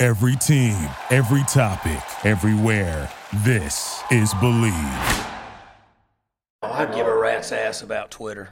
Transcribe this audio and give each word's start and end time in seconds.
Every 0.00 0.34
team, 0.36 0.88
every 1.10 1.42
topic, 1.42 2.00
everywhere. 2.24 3.10
This 3.44 4.02
is 4.10 4.32
Believe. 4.40 4.72
Oh, 6.62 6.72
I'd 6.72 6.94
give 6.94 7.06
a 7.06 7.14
rat's 7.14 7.52
ass 7.52 7.82
about 7.82 8.10
Twitter. 8.10 8.48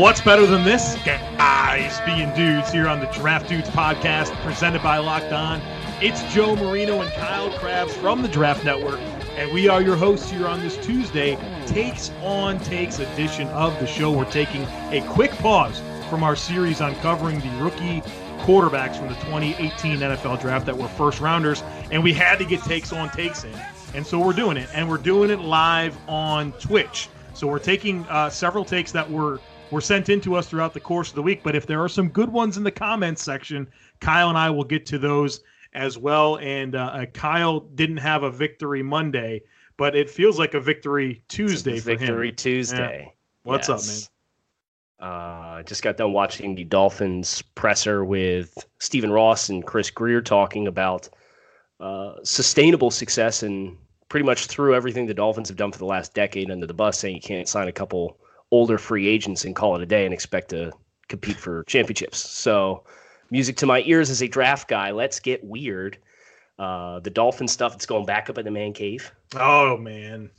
What's 0.00 0.22
better 0.22 0.46
than 0.46 0.64
this? 0.64 0.96
Being 2.08 2.34
dudes 2.34 2.72
here 2.72 2.88
on 2.88 3.00
the 3.00 3.06
Draft 3.08 3.50
Dudes 3.50 3.68
podcast 3.68 4.34
presented 4.42 4.82
by 4.82 4.96
Locked 4.96 5.30
On. 5.30 5.60
It's 6.00 6.22
Joe 6.32 6.56
Marino 6.56 7.02
and 7.02 7.12
Kyle 7.12 7.50
Crabbs 7.58 7.94
from 7.96 8.22
the 8.22 8.28
Draft 8.28 8.64
Network, 8.64 8.98
and 9.36 9.52
we 9.52 9.68
are 9.68 9.82
your 9.82 9.94
hosts 9.94 10.30
here 10.30 10.46
on 10.46 10.60
this 10.60 10.78
Tuesday, 10.78 11.36
Takes 11.66 12.10
on 12.22 12.60
Takes 12.60 12.98
edition 12.98 13.46
of 13.48 13.78
the 13.78 13.86
show. 13.86 14.10
We're 14.10 14.24
taking 14.30 14.62
a 14.90 15.04
quick 15.10 15.32
pause 15.32 15.82
from 16.08 16.22
our 16.22 16.34
series 16.34 16.80
on 16.80 16.94
covering 16.96 17.40
the 17.40 17.62
rookie 17.62 18.00
quarterbacks 18.40 18.96
from 18.96 19.08
the 19.08 19.14
2018 19.16 19.98
NFL 19.98 20.40
draft 20.40 20.64
that 20.64 20.78
were 20.78 20.88
first 20.88 21.20
rounders, 21.20 21.62
and 21.90 22.02
we 22.02 22.14
had 22.14 22.38
to 22.38 22.46
get 22.46 22.62
takes 22.62 22.90
on 22.90 23.10
takes 23.10 23.44
in. 23.44 23.54
And 23.92 24.06
so 24.06 24.18
we're 24.18 24.32
doing 24.32 24.56
it, 24.56 24.70
and 24.72 24.88
we're 24.88 24.96
doing 24.96 25.28
it 25.28 25.40
live 25.40 25.94
on 26.08 26.52
Twitch. 26.52 27.10
So 27.34 27.46
we're 27.46 27.58
taking 27.58 28.06
uh, 28.08 28.30
several 28.30 28.64
takes 28.64 28.92
that 28.92 29.10
were 29.10 29.40
were 29.70 29.80
sent 29.80 30.08
in 30.08 30.20
to 30.22 30.34
us 30.34 30.48
throughout 30.48 30.74
the 30.74 30.80
course 30.80 31.10
of 31.10 31.14
the 31.14 31.22
week. 31.22 31.42
But 31.42 31.54
if 31.54 31.66
there 31.66 31.82
are 31.82 31.88
some 31.88 32.08
good 32.08 32.30
ones 32.30 32.56
in 32.56 32.64
the 32.64 32.70
comments 32.70 33.22
section, 33.22 33.68
Kyle 34.00 34.28
and 34.28 34.38
I 34.38 34.50
will 34.50 34.64
get 34.64 34.86
to 34.86 34.98
those 34.98 35.42
as 35.74 35.98
well. 35.98 36.38
And 36.38 36.74
uh, 36.74 36.90
uh, 36.92 37.06
Kyle 37.06 37.60
didn't 37.60 37.98
have 37.98 38.22
a 38.22 38.30
victory 38.30 38.82
Monday, 38.82 39.42
but 39.76 39.94
it 39.94 40.10
feels 40.10 40.38
like 40.38 40.54
a 40.54 40.60
victory 40.60 41.22
Tuesday 41.28 41.78
for 41.78 41.96
Victory 41.96 42.28
him. 42.30 42.36
Tuesday. 42.36 43.04
Yeah. 43.06 43.12
What's 43.44 43.68
up, 43.68 43.78
Yes. 43.78 44.10
Uh, 45.00 45.62
just 45.62 45.84
got 45.84 45.96
done 45.96 46.12
watching 46.12 46.56
the 46.56 46.64
Dolphins 46.64 47.40
presser 47.54 48.04
with 48.04 48.66
Stephen 48.80 49.12
Ross 49.12 49.48
and 49.48 49.64
Chris 49.64 49.90
Grier 49.90 50.20
talking 50.20 50.66
about 50.66 51.08
uh, 51.78 52.14
sustainable 52.24 52.90
success 52.90 53.44
and 53.44 53.76
pretty 54.08 54.26
much 54.26 54.46
threw 54.46 54.74
everything 54.74 55.06
the 55.06 55.14
Dolphins 55.14 55.48
have 55.48 55.56
done 55.56 55.70
for 55.70 55.78
the 55.78 55.84
last 55.84 56.14
decade 56.14 56.50
under 56.50 56.66
the 56.66 56.74
bus, 56.74 56.98
saying 56.98 57.14
you 57.14 57.20
can't 57.20 57.46
sign 57.46 57.68
a 57.68 57.72
couple 57.72 58.18
older 58.50 58.78
free 58.78 59.06
agents 59.06 59.44
and 59.44 59.54
call 59.54 59.76
it 59.76 59.82
a 59.82 59.86
day 59.86 60.04
and 60.04 60.14
expect 60.14 60.50
to 60.50 60.72
compete 61.08 61.36
for 61.36 61.64
championships. 61.64 62.18
So, 62.18 62.84
music 63.30 63.56
to 63.58 63.66
my 63.66 63.82
ears 63.86 64.10
as 64.10 64.22
a 64.22 64.28
draft 64.28 64.68
guy. 64.68 64.90
Let's 64.90 65.20
get 65.20 65.42
weird. 65.44 65.98
Uh, 66.58 66.98
the 67.00 67.10
Dolphin 67.10 67.46
stuff 67.46 67.72
that's 67.72 67.86
going 67.86 68.04
back 68.04 68.28
up 68.28 68.38
in 68.38 68.44
the 68.44 68.50
man 68.50 68.72
cave. 68.72 69.12
Oh 69.36 69.76
man. 69.76 70.30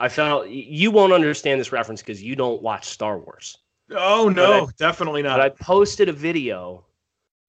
I 0.00 0.08
felt 0.08 0.48
you 0.48 0.90
won't 0.90 1.12
understand 1.12 1.60
this 1.60 1.70
reference 1.70 2.02
because 2.02 2.22
you 2.22 2.34
don't 2.34 2.60
watch 2.60 2.86
Star 2.86 3.18
Wars. 3.18 3.58
Oh 3.90 4.28
no, 4.28 4.66
But 4.66 4.76
definitely 4.76 5.22
not. 5.22 5.38
But 5.38 5.44
I 5.44 5.48
posted 5.50 6.08
a 6.08 6.12
video. 6.12 6.84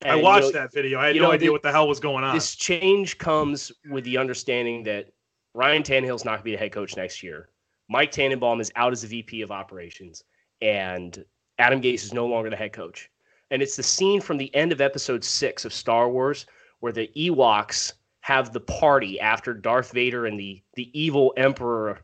I 0.03 0.09
and, 0.09 0.17
you 0.19 0.23
watched 0.23 0.43
know, 0.47 0.51
that 0.51 0.73
video. 0.73 0.99
I 0.99 1.07
had 1.07 1.15
no 1.15 1.23
know, 1.23 1.31
idea 1.31 1.47
the- 1.47 1.53
what 1.53 1.63
the 1.63 1.71
hell 1.71 1.87
was 1.87 1.99
going 1.99 2.23
on. 2.23 2.35
This 2.35 2.55
change 2.55 3.17
comes 3.17 3.71
with 3.89 4.03
the 4.03 4.17
understanding 4.17 4.83
that 4.83 5.07
Ryan 5.55 5.81
Tannehill's 5.81 6.25
not 6.25 6.31
going 6.31 6.39
to 6.39 6.43
be 6.43 6.51
the 6.51 6.57
head 6.57 6.71
coach 6.73 6.95
next 6.95 7.23
year. 7.23 7.49
Mike 7.89 8.11
Tannenbaum 8.11 8.59
is 8.59 8.71
out 8.75 8.93
as 8.93 9.01
the 9.01 9.07
VP 9.07 9.41
of 9.41 9.51
operations, 9.51 10.23
and 10.61 11.23
Adam 11.57 11.81
Gase 11.81 12.03
is 12.03 12.13
no 12.13 12.25
longer 12.25 12.49
the 12.49 12.55
head 12.55 12.73
coach. 12.73 13.09
And 13.51 13.61
it's 13.61 13.75
the 13.75 13.83
scene 13.83 14.21
from 14.21 14.37
the 14.37 14.53
end 14.55 14.71
of 14.71 14.81
episode 14.81 15.23
six 15.23 15.65
of 15.65 15.73
Star 15.73 16.09
Wars 16.09 16.45
where 16.79 16.91
the 16.91 17.09
Ewoks 17.15 17.93
have 18.21 18.51
the 18.51 18.59
party 18.59 19.19
after 19.19 19.53
Darth 19.53 19.91
Vader 19.91 20.25
and 20.25 20.39
the 20.39 20.61
the 20.73 20.89
evil 20.99 21.33
Emperor 21.37 22.01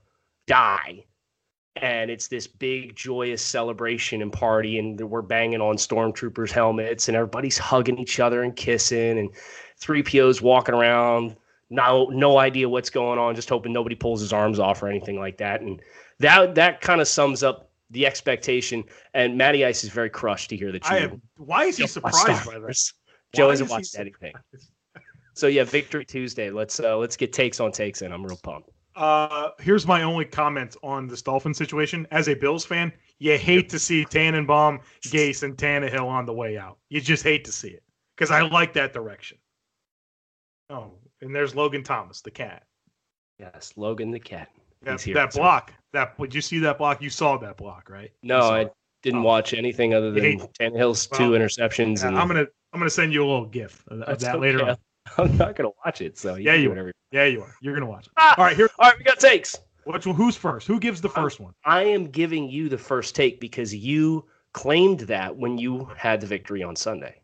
die. 0.48 1.04
And 1.78 2.12
it's 2.12 2.28
this 2.28 2.48
big 2.48 2.96
joyous 2.96 3.42
celebration 3.42 4.22
and 4.22 4.32
party, 4.32 4.78
and 4.78 5.00
we're 5.00 5.22
banging 5.22 5.62
on 5.62 5.78
stormtroopers' 5.78 6.52
helmets, 6.52 7.08
and 7.08 7.16
everybody's 7.16 7.58
hugging 7.58 7.98
each 7.98 8.20
other 8.20 8.44
and 8.44 8.56
kissing, 8.56 9.18
and 9.18 9.30
3PO's 9.80 10.42
walking 10.42 10.76
around, 10.76 11.36
no 11.72 12.06
no 12.06 12.38
idea 12.38 12.70
what's 12.70 12.90
going 12.90 13.18
on, 13.18 13.34
just 13.34 13.50
hoping 13.50 13.74
nobody 13.74 13.96
pulls 13.96 14.22
his 14.22 14.34
arms 14.34 14.60
off 14.60 14.84
or 14.84 14.88
anything 14.88 15.20
like 15.20 15.38
that. 15.38 15.62
And 15.62 15.82
that 16.20 16.54
that 16.56 16.82
kind 16.82 17.02
of 17.02 17.08
sums 17.08 17.42
up 17.42 17.72
the 17.90 18.06
expectation. 18.06 18.84
And 19.14 19.38
Matty 19.38 19.66
Ice 19.66 19.84
is 19.84 19.90
very 19.90 20.10
crushed 20.10 20.50
to 20.52 20.58
hear 20.58 20.72
that 20.72 20.88
you. 20.92 21.22
Why 21.38 21.64
is 21.64 21.78
he 21.78 21.88
surprised 21.88 22.46
by 22.46 22.60
this? 22.60 22.94
Joe 23.34 23.50
hasn't 23.50 23.70
watched 23.70 23.88
surprised? 23.88 24.16
anything. 24.22 24.34
So 25.34 25.48
yeah, 25.48 25.64
Victory 25.64 26.06
Tuesday. 26.06 26.50
Let's 26.52 26.80
uh 26.80 26.98
let's 26.98 27.16
get 27.16 27.34
takes 27.34 27.60
on 27.60 27.72
takes 27.72 28.02
in. 28.02 28.12
I'm 28.12 28.24
real 28.24 28.38
pumped. 28.44 28.70
Uh, 28.96 29.52
here's 29.60 29.88
my 29.88 30.04
only 30.04 30.26
comment 30.26 30.76
on 30.84 31.08
this 31.08 31.22
Dolphin 31.22 31.54
situation. 31.54 32.06
As 32.12 32.28
a 32.28 32.34
Bills 32.34 32.66
fan, 32.66 32.92
you 33.20 33.38
hate 33.38 33.70
to 33.70 33.80
see 33.80 34.04
Tannenbaum, 34.04 34.82
Gase, 35.06 35.44
and 35.44 35.56
Tannehill 35.56 36.06
on 36.06 36.26
the 36.26 36.34
way 36.34 36.58
out. 36.58 36.78
You 36.90 37.00
just 37.00 37.24
hate 37.24 37.46
to 37.46 37.54
see 37.54 37.70
it 37.70 37.84
because 38.16 38.32
I 38.32 38.42
like 38.42 38.74
that 38.74 38.92
direction. 38.92 39.38
Oh, 40.70 40.92
and 41.22 41.36
there's 41.36 41.56
Logan 41.56 41.84
Thomas, 41.84 42.22
the 42.22 42.32
cat. 42.32 42.64
Yes, 43.40 43.74
Logan 43.76 44.12
the 44.12 44.20
cat. 44.20 44.50
That, 44.84 45.00
that 45.14 45.34
block. 45.34 45.74
That 45.94 46.18
would 46.20 46.34
you 46.34 46.42
see 46.42 46.60
that 46.60 46.78
block? 46.78 47.02
You 47.02 47.10
saw 47.10 47.38
that 47.38 47.58
block, 47.58 47.90
right? 47.90 48.12
No, 48.24 48.40
I 48.50 48.62
it. 48.62 48.74
didn't 49.04 49.20
Oh. 49.20 49.24
watch 49.24 49.54
anything 49.54 49.94
other 49.94 50.12
than 50.12 50.24
hate- 50.24 50.42
Tannehill's 50.60 51.08
Well, 51.12 51.20
two 51.20 51.30
interceptions. 51.32 52.02
Yeah, 52.02 52.10
and 52.10 52.18
I'm 52.18 52.28
gonna 52.28 52.46
I'm 52.74 52.80
gonna 52.80 52.90
send 52.90 53.14
you 53.14 53.24
a 53.24 53.28
little 53.28 53.46
gif 53.46 53.84
of, 53.88 54.20
that 54.20 54.40
later 54.40 54.64
on. 54.70 54.78
I'm 55.18 55.36
not 55.38 55.56
gonna 55.56 55.72
watch 55.86 56.02
it. 56.02 56.18
So 56.18 56.36
Yeah, 56.36 56.52
can 56.52 56.60
do 56.60 56.64
you 56.64 56.70
whatever. 56.70 56.92
Yeah, 57.12 57.26
you 57.26 57.42
are. 57.42 57.56
You're 57.62 57.74
gonna 57.74 57.86
watch 57.90 58.08
it. 58.08 58.14
Ah! 58.18 58.36
All 58.38 58.46
right, 58.46 58.56
here. 58.56 58.70
All 58.80 58.90
right, 58.90 58.98
we 58.98 59.04
got 59.04 59.20
takes. 59.20 59.60
Which? 59.86 60.04
Who's 60.06 60.36
first? 60.36 60.68
Who 60.68 60.80
gives 60.80 61.02
the 61.02 61.10
first 61.10 61.40
one? 61.40 61.54
I 61.66 61.84
am 61.84 62.08
giving 62.08 62.50
you 62.50 62.70
the 62.70 62.78
first 62.78 63.16
take 63.16 63.40
because 63.40 63.74
you 63.76 64.26
claimed 64.54 65.02
that 65.02 65.36
when 65.36 65.58
you 65.58 65.86
had 65.98 66.22
the 66.22 66.28
victory 66.28 66.62
on 66.64 66.76
Sunday. 66.76 67.20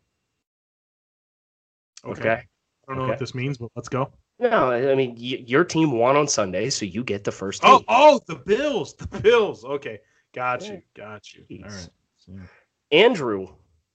Okay. 2.04 2.44
I 2.88 2.92
don't 2.92 2.98
know 2.98 3.02
Okay. 3.04 3.10
what 3.10 3.18
this 3.18 3.34
means, 3.34 3.58
but 3.58 3.70
let's 3.76 3.88
go. 3.88 4.10
No, 4.38 4.70
I 4.70 4.94
mean 4.94 5.10
y- 5.10 5.44
your 5.46 5.62
team 5.64 5.92
won 5.92 6.16
on 6.16 6.26
Sunday, 6.26 6.70
so 6.70 6.86
you 6.86 7.04
get 7.04 7.22
the 7.24 7.32
first 7.32 7.60
Oh, 7.64 7.78
take. 7.78 7.86
oh, 7.88 8.20
the 8.26 8.36
Bills, 8.36 8.94
the 8.94 9.06
Bills. 9.20 9.64
Okay, 9.64 9.98
got 10.34 10.66
you, 10.68 10.80
got 10.94 11.34
you. 11.34 11.44
Jeez. 11.50 11.64
All 11.64 11.70
right. 11.70 11.88
So- 12.16 12.32
Andrew, 12.90 13.48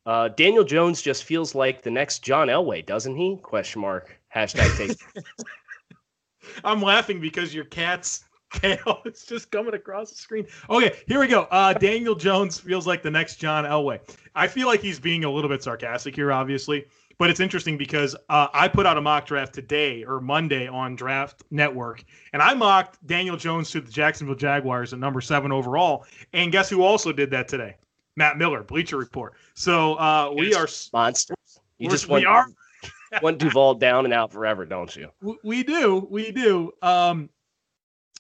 uh, 0.06 0.28
Daniel 0.30 0.64
Jones 0.64 1.02
just 1.02 1.24
feels 1.24 1.56
like 1.56 1.82
the 1.82 1.90
next 1.90 2.20
John 2.20 2.50
Elway, 2.50 2.86
doesn't 2.86 3.16
he? 3.16 3.38
Question 3.42 3.82
mark. 3.82 4.20
Hashtag 4.36 4.78
take. 4.78 4.98
I'm 6.64 6.82
laughing 6.82 7.20
because 7.20 7.54
your 7.54 7.66
cat's 7.66 8.26
tail 8.54 9.02
is 9.06 9.24
just 9.26 9.50
coming 9.50 9.74
across 9.74 10.10
the 10.10 10.16
screen. 10.16 10.46
Okay, 10.70 10.96
here 11.08 11.20
we 11.20 11.28
go. 11.28 11.44
Uh, 11.50 11.74
Daniel 11.74 12.16
Jones 12.16 12.60
feels 12.60 12.86
like 12.86 13.02
the 13.02 13.10
next 13.10 13.38
John 13.38 13.64
Elway. 13.64 14.00
I 14.36 14.48
feel 14.48 14.68
like 14.68 14.82
he's 14.82 15.00
being 15.00 15.24
a 15.24 15.32
little 15.32 15.50
bit 15.50 15.64
sarcastic 15.64 16.16
here, 16.16 16.32
obviously, 16.32 16.86
but 17.18 17.30
it's 17.30 17.40
interesting 17.40 17.78
because 17.78 18.16
uh, 18.30 18.48
I 18.54 18.68
put 18.68 18.86
out 18.86 18.98
a 18.98 19.02
mock 19.02 19.26
draft 19.26 19.54
today 19.54 20.04
or 20.04 20.20
Monday 20.20 20.68
on 20.68 20.96
Draft 20.96 21.44
Network, 21.52 22.04
and 22.34 22.42
I 22.42 22.54
mocked 22.54 23.06
Daniel 23.06 23.38
Jones 23.38 23.70
to 23.72 23.82
the 23.82 23.92
Jacksonville 23.92 24.36
Jaguars 24.36 24.94
at 24.94 25.00
number 25.00 25.22
seven 25.22 25.52
overall. 25.52 26.06
And 26.34 26.52
guess 26.52 26.70
who 26.70 26.84
also 26.84 27.12
did 27.12 27.32
that 27.32 27.48
today? 27.48 27.76
Matt 28.16 28.38
Miller, 28.38 28.64
Bleacher 28.64 28.98
Report. 28.98 29.34
So 29.56 29.96
uh, 29.96 30.34
we 30.36 30.54
are 30.54 30.68
Monsters. 30.94 31.38
You 31.78 31.90
just 31.90 32.08
want, 32.08 32.22
we 32.22 32.26
are 32.26 32.48
want 33.22 33.40
Duval 33.40 33.76
down 33.76 34.06
and 34.06 34.14
out 34.14 34.32
forever, 34.32 34.66
don't 34.66 34.96
you? 34.96 35.10
We 35.44 35.64
do, 35.64 36.08
we 36.10 36.32
do. 36.32 36.72
Um, 36.82 37.30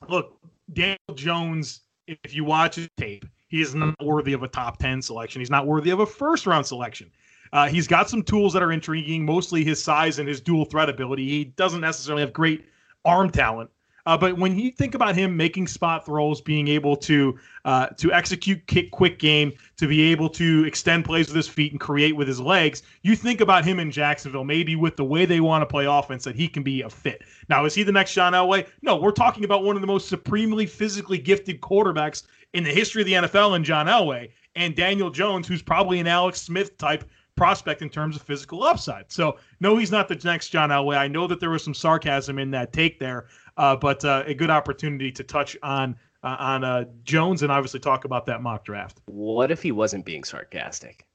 look, 0.07 0.37
Daniel 0.71 0.97
Jones. 1.15 1.81
If 2.05 2.35
you 2.35 2.43
watch 2.43 2.75
his 2.75 2.89
tape, 2.97 3.25
he 3.47 3.61
is 3.61 3.73
not 3.73 3.95
worthy 4.03 4.33
of 4.33 4.43
a 4.43 4.47
top 4.47 4.77
ten 4.77 5.01
selection. 5.01 5.39
He's 5.39 5.49
not 5.49 5.65
worthy 5.65 5.91
of 5.91 6.01
a 6.01 6.05
first 6.05 6.45
round 6.45 6.65
selection. 6.65 7.09
Uh, 7.53 7.68
he's 7.68 7.88
got 7.88 8.09
some 8.09 8.22
tools 8.22 8.52
that 8.52 8.62
are 8.62 8.72
intriguing, 8.72 9.23
mostly 9.23 9.64
his 9.64 9.82
size 9.82 10.20
and 10.20 10.28
his 10.28 10.41
dual 10.41 10.66
threat 10.66 10.90
ability. 10.90 11.29
He 11.29 11.46
doesn't 11.46 11.82
necessarily 11.82 12.22
have 12.22 12.34
great 12.34 12.66
arm 13.05 13.29
talent, 13.29 13.70
uh, 14.05 14.17
but 14.17 14.38
when 14.38 14.58
you 14.58 14.72
think 14.72 14.96
about 14.96 15.16
him 15.16 15.38
making 15.38 15.67
spot 15.67 16.05
throws, 16.05 16.41
being 16.41 16.67
able 16.67 16.96
to 16.97 17.38
uh, 17.64 17.88
to 17.88 18.11
execute 18.11 18.66
kick 18.67 18.91
quick 18.91 19.17
game, 19.20 19.53
to 19.78 19.88
be 19.88 20.11
able 20.11 20.28
to 20.29 20.66
extend 20.66 21.05
plays 21.05 21.28
with 21.28 21.35
his 21.35 21.47
feet 21.47 21.72
and 21.72 21.79
create 21.79 22.16
with 22.16 22.28
his 22.28 22.40
legs, 22.40 22.84
you 23.03 23.16
think 23.16 23.40
about 23.40 23.64
him 23.64 23.79
in 23.79 23.91
Jacksonville, 23.91 24.44
maybe 24.44 24.76
with 24.76 24.97
the 24.97 25.06
way 25.06 25.26
they 25.26 25.40
want 25.40 25.61
to 25.61 25.66
play 25.66 25.85
offense, 25.85 26.26
that 26.26 26.35
he 26.35 26.47
can 26.47 26.64
be 26.64 26.82
a 26.82 26.90
fit. 26.90 27.22
Now, 27.47 27.66
is 27.66 27.73
he 27.73 27.84
the 27.84 27.91
next 27.91 28.14
John 28.14 28.34
Elway? 28.34 28.67
No, 28.82 28.97
we're 28.97 29.11
talking 29.11 29.46
about 29.46 29.64
one 29.64 29.76
of 29.76 29.82
the 29.82 29.88
most 29.88 30.09
supremely 30.09 30.66
physically 30.66 31.17
gifted 31.17 31.61
quarterbacks 31.61 32.23
in 32.53 32.64
the 32.64 32.72
history 32.72 33.03
of 33.03 33.06
the 33.06 33.14
NFL 33.14 33.56
in 33.56 33.64
John 33.64 33.88
Elway, 33.88 34.29
and 34.56 34.76
Daniel 34.76 35.09
Jones, 35.09 35.47
who's 35.47 35.61
probably 35.61 35.99
an 35.99 36.08
Alex 36.08 36.41
Smith 36.41 36.78
type 36.78 37.06
prospect 37.35 37.82
in 37.82 37.90
terms 37.90 38.16
of 38.16 38.22
physical 38.22 38.64
upside. 38.64 39.12
So, 39.12 39.38
no, 39.59 39.78
he's 39.78 39.91
not 39.91 40.08
the 40.08 40.20
next 40.24 40.50
John 40.50 40.70
Elway. 40.70 40.97
I 40.97 41.08
know 41.08 41.28
that 41.28 41.40
there 41.40 41.50
was 41.50 41.64
some 41.64 41.74
sarcasm 41.74 42.40
in 42.40 42.52
that 42.52 42.74
take 42.74 43.00
there, 43.00 43.28
uh, 43.58 43.76
but 43.76 44.03
uh, 44.06 44.24
a 44.26 44.34
good 44.34 44.50
opportunity 44.50 45.12
to 45.12 45.24
touch 45.24 45.58
on 45.64 45.96
uh, 46.24 46.38
on 46.40 46.64
uh, 46.64 46.85
Jones 47.03 47.44
and 47.44 47.52
obviously 47.52 47.80
talk 47.80 48.06
about 48.06 48.26
that 48.28 48.41
mock 48.41 48.64
draft. 48.64 49.02
What 49.06 49.52
if 49.52 49.62
he 49.62 49.72
wasn't 49.72 50.06
being 50.06 50.24
sarcastic? 50.24 51.06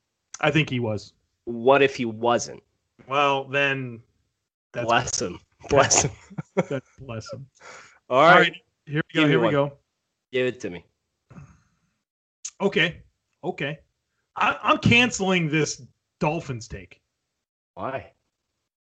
I 0.41 0.51
think 0.51 0.69
he 0.69 0.81
was. 0.81 1.15
What 1.45 1.83
if 1.83 1.97
he 1.97 2.05
wasn't? 2.05 2.63
Well, 3.07 3.45
then 3.45 4.03
that's 4.73 4.87
Bless 4.87 5.23
him. 5.23 5.41
Bless 5.71 6.03
him. 6.03 6.11
that's 6.69 6.89
bless 7.01 7.33
him. 7.33 7.47
All 8.09 8.19
All 8.19 8.27
right. 8.27 8.39
right, 8.39 8.55
here 8.87 9.03
we 9.13 9.15
go. 9.15 9.21
Give 9.23 9.29
Here 9.29 9.39
we 9.39 9.45
one. 9.47 9.53
go. 9.53 9.73
Give 10.33 10.47
it 10.47 10.61
to 10.61 10.71
me. 10.71 10.85
Okay, 12.61 13.03
okay. 13.43 13.79
I, 14.37 14.57
I'm 14.63 14.79
canceling 14.79 15.49
this 15.49 15.83
Dolphins 16.21 16.69
take. 16.69 17.01
Why? 17.75 18.13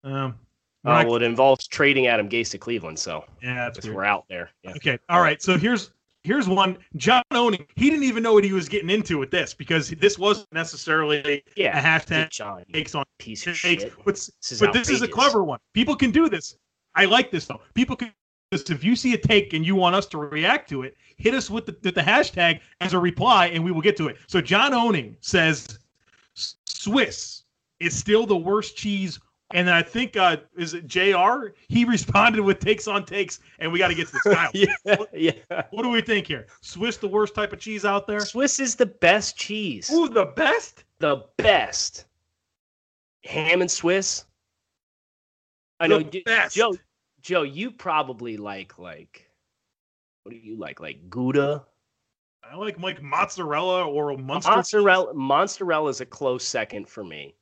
Um, 0.05 0.39
Uh, 0.85 1.05
well, 1.07 1.17
it 1.17 1.23
involves 1.23 1.67
trading 1.67 2.07
Adam 2.07 2.29
Gase 2.29 2.51
to 2.53 2.59
Cleveland, 2.59 2.99
so 2.99 3.25
yeah, 3.43 3.69
that's 3.75 3.87
we're 3.87 4.05
out 4.05 4.25
there. 4.29 4.51
Yeah. 4.63 4.71
Okay. 4.77 4.99
All 5.09 5.21
right. 5.21 5.43
So 5.43 5.59
here's 5.59 5.91
here's 6.25 6.49
one. 6.49 6.79
John 6.97 7.23
Owning. 7.33 7.67
He 7.77 7.91
didn't 7.91 8.05
even 8.05 8.23
know 8.23 8.33
what 8.33 8.45
he 8.45 8.53
was 8.53 8.69
getting 8.69 8.91
into 8.91 9.19
with 9.19 9.31
this 9.31 9.55
because 9.55 9.91
this 9.91 10.19
wasn't 10.19 10.53
necessarily 10.53 11.19
a 11.27 11.43
Yeah. 11.57 11.81
hashtag 11.81 12.31
John, 12.31 12.65
takes 12.73 12.95
on 12.95 13.05
piece 13.19 13.47
of 13.47 13.61
takes. 13.61 13.83
shit. 13.83 13.93
But, 14.05 14.15
This 14.15 14.31
is 14.53 14.61
but 14.61 14.73
this 14.73 14.89
is 14.89 15.03
a 15.03 15.09
clever 15.09 15.43
one. 15.45 15.59
People 15.75 15.97
can 15.97 16.11
do 16.11 16.29
this. 16.29 16.57
I 16.95 17.05
like 17.07 17.31
this 17.31 17.47
though. 17.47 17.61
People 17.75 17.97
can. 17.97 18.09
do 18.09 18.15
this. 18.53 18.71
If 18.71 18.83
you 18.85 18.97
see 18.97 19.13
a 19.15 19.19
take 19.19 19.53
and 19.53 19.67
you 19.67 19.75
want 19.75 19.95
us 19.97 20.07
to 20.07 20.19
react 20.19 20.71
to 20.71 20.83
it, 20.83 20.97
hit 21.17 21.35
us 21.35 21.51
with 21.51 21.67
the, 21.67 21.77
with 21.83 21.95
the 21.95 22.01
hashtag 22.03 22.61
as 22.81 22.95
a 22.95 22.99
reply, 22.99 23.49
and 23.49 23.63
we 23.65 23.73
will 23.73 23.83
get 23.83 23.97
to 23.99 24.09
it. 24.09 24.17
So 24.27 24.41
John 24.41 24.73
Owning 24.73 25.17
says 25.21 25.79
Swiss 26.67 27.45
is 27.81 27.97
still 27.97 28.27
the 28.27 28.37
worst 28.37 28.77
cheese. 28.77 29.19
And 29.55 29.71
I 29.71 29.83
think 29.83 30.17
uh, 30.17 30.37
is 30.59 30.75
it 30.75 30.87
Jr. 30.87 31.55
He 31.69 31.87
responded 31.87 32.43
with 32.43 32.61
takes 32.61 32.87
on 32.87 33.07
takes, 33.07 33.41
and 33.59 33.73
we 33.73 33.79
got 33.79 33.89
to 33.89 33.95
get 33.95 34.09
to 34.09 34.13
this. 34.13 34.35
Kyle, 34.35 34.51
yeah, 34.55 34.97
yeah. 35.15 35.63
what 35.71 35.85
do 35.85 35.89
we 35.89 36.03
think 36.03 36.27
here? 36.27 36.49
Swiss, 36.61 36.99
the 36.99 37.09
worst 37.09 37.35
type 37.35 37.55
of 37.55 37.59
cheese 37.59 37.87
out 37.87 38.07
there? 38.07 38.21
Swiss 38.21 38.61
is 38.61 38.75
the 38.77 38.85
best 38.85 39.39
cheese. 39.39 39.91
Ooh, 39.91 40.07
the 40.07 40.27
best? 40.27 40.85
The 40.99 41.25
best. 41.39 42.05
Ham 43.25 43.63
and 43.63 43.71
Swiss. 43.71 44.25
I 45.81 45.87
know, 45.87 46.01
The. 46.01 46.51
Joe. 46.53 46.75
Joe, 47.23 47.43
you 47.43 47.71
probably 47.71 48.37
like 48.37 48.79
like. 48.79 49.31
What 50.25 50.33
do 50.33 50.39
you 50.39 50.57
like? 50.59 50.79
Like 50.81 51.09
Gouda, 51.09 51.65
I 52.51 52.57
like 52.57 52.79
like 52.81 53.03
mozzarella 53.03 53.87
or 53.87 54.17
Munster. 54.17 54.53
mozzarella. 55.15 55.89
Is 55.91 56.01
a 56.01 56.07
close 56.07 56.45
second 56.45 56.89
for 56.89 57.05
me. 57.05 57.35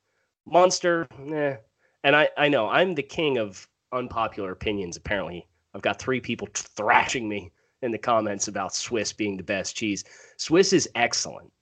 Monster, 0.46 1.06
nah. 1.18 1.36
Eh. 1.36 1.56
And 2.04 2.14
I, 2.14 2.28
I 2.36 2.48
know 2.48 2.68
I'm 2.68 2.94
the 2.94 3.02
king 3.02 3.38
of 3.38 3.68
unpopular 3.92 4.52
opinions. 4.52 4.96
Apparently, 4.96 5.46
I've 5.74 5.82
got 5.82 5.98
three 5.98 6.20
people 6.20 6.48
thrashing 6.54 7.28
me 7.28 7.50
in 7.82 7.90
the 7.90 7.98
comments 7.98 8.48
about 8.48 8.74
Swiss 8.74 9.12
being 9.12 9.36
the 9.36 9.42
best 9.42 9.76
cheese. 9.76 10.04
Swiss 10.36 10.72
is 10.72 10.88
excellent. 10.94 11.52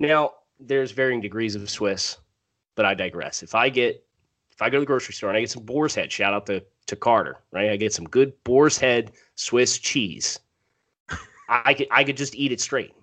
Now, 0.00 0.32
there's 0.58 0.92
varying 0.92 1.20
degrees 1.20 1.54
of 1.54 1.68
Swiss, 1.68 2.18
but 2.76 2.84
I 2.84 2.94
digress. 2.94 3.42
If 3.42 3.54
I 3.54 3.68
get 3.68 4.04
if 4.50 4.62
I 4.62 4.70
go 4.70 4.78
to 4.78 4.80
the 4.80 4.86
grocery 4.86 5.14
store 5.14 5.30
and 5.30 5.36
I 5.36 5.40
get 5.40 5.50
some 5.50 5.62
Boar's 5.62 5.94
Head, 5.94 6.10
shout 6.10 6.34
out 6.34 6.46
to, 6.46 6.64
to 6.86 6.96
Carter, 6.96 7.38
right? 7.52 7.70
I 7.70 7.76
get 7.76 7.92
some 7.92 8.06
good 8.06 8.32
Boar's 8.42 8.76
Head 8.76 9.12
Swiss 9.36 9.78
cheese. 9.78 10.40
I, 11.48 11.74
could 11.74 11.88
I 11.90 12.04
could 12.04 12.16
just 12.16 12.34
eat 12.34 12.52
it 12.52 12.60
straight. 12.60 12.94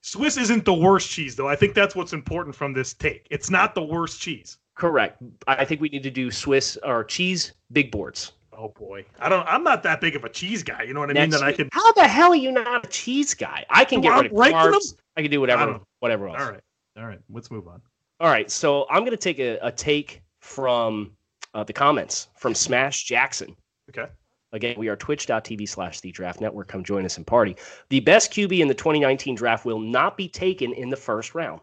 Swiss 0.00 0.36
isn't 0.36 0.64
the 0.64 0.74
worst 0.74 1.10
cheese, 1.10 1.34
though. 1.34 1.48
I 1.48 1.56
think 1.56 1.74
that's 1.74 1.96
what's 1.96 2.12
important 2.12 2.54
from 2.54 2.72
this 2.72 2.94
take. 2.94 3.26
It's 3.30 3.50
not 3.50 3.74
the 3.74 3.82
worst 3.82 4.20
cheese. 4.20 4.58
Correct. 4.76 5.22
I 5.48 5.64
think 5.64 5.80
we 5.80 5.88
need 5.88 6.02
to 6.02 6.10
do 6.10 6.30
Swiss 6.30 6.76
or 6.84 7.02
cheese 7.02 7.54
big 7.72 7.90
boards. 7.90 8.32
Oh 8.52 8.68
boy, 8.68 9.04
I 9.18 9.28
don't. 9.28 9.46
I'm 9.46 9.62
not 9.62 9.82
that 9.82 10.00
big 10.00 10.16
of 10.16 10.24
a 10.24 10.28
cheese 10.28 10.62
guy. 10.62 10.82
You 10.82 10.94
know 10.94 11.00
what 11.00 11.10
I 11.10 11.12
mean? 11.12 11.30
Next 11.30 11.40
That 11.40 11.46
I 11.46 11.52
can. 11.52 11.68
How 11.72 11.92
the 11.92 12.06
hell 12.06 12.32
are 12.32 12.36
you 12.36 12.52
not 12.52 12.86
a 12.86 12.88
cheese 12.88 13.34
guy? 13.34 13.66
I 13.68 13.84
can 13.84 14.00
get 14.00 14.14
rid 14.16 14.26
of 14.26 14.32
carbs. 14.32 14.72
them? 14.72 14.98
I 15.16 15.22
can 15.22 15.30
do 15.30 15.40
whatever, 15.40 15.80
whatever 16.00 16.28
else. 16.28 16.40
All 16.40 16.50
right, 16.50 16.60
all 16.96 17.06
right. 17.06 17.20
Let's 17.30 17.50
move 17.50 17.68
on. 17.68 17.82
All 18.20 18.30
right. 18.30 18.50
So 18.50 18.86
I'm 18.88 19.04
gonna 19.04 19.16
take 19.16 19.38
a, 19.40 19.58
a 19.60 19.70
take 19.70 20.22
from 20.40 21.12
uh, 21.52 21.64
the 21.64 21.72
comments 21.72 22.28
from 22.36 22.54
Smash 22.54 23.04
Jackson. 23.04 23.54
Okay. 23.90 24.10
Again, 24.56 24.74
we 24.78 24.88
are 24.88 24.96
twitch.tv 24.96 25.68
slash 25.68 26.00
the 26.00 26.10
draft 26.10 26.40
network. 26.40 26.66
Come 26.66 26.82
join 26.82 27.04
us 27.04 27.18
and 27.18 27.26
party. 27.26 27.56
The 27.90 28.00
best 28.00 28.32
QB 28.32 28.58
in 28.58 28.68
the 28.68 28.74
2019 28.74 29.34
draft 29.36 29.64
will 29.66 29.78
not 29.78 30.16
be 30.16 30.28
taken 30.28 30.72
in 30.72 30.88
the 30.88 30.96
first 30.96 31.34
round. 31.34 31.60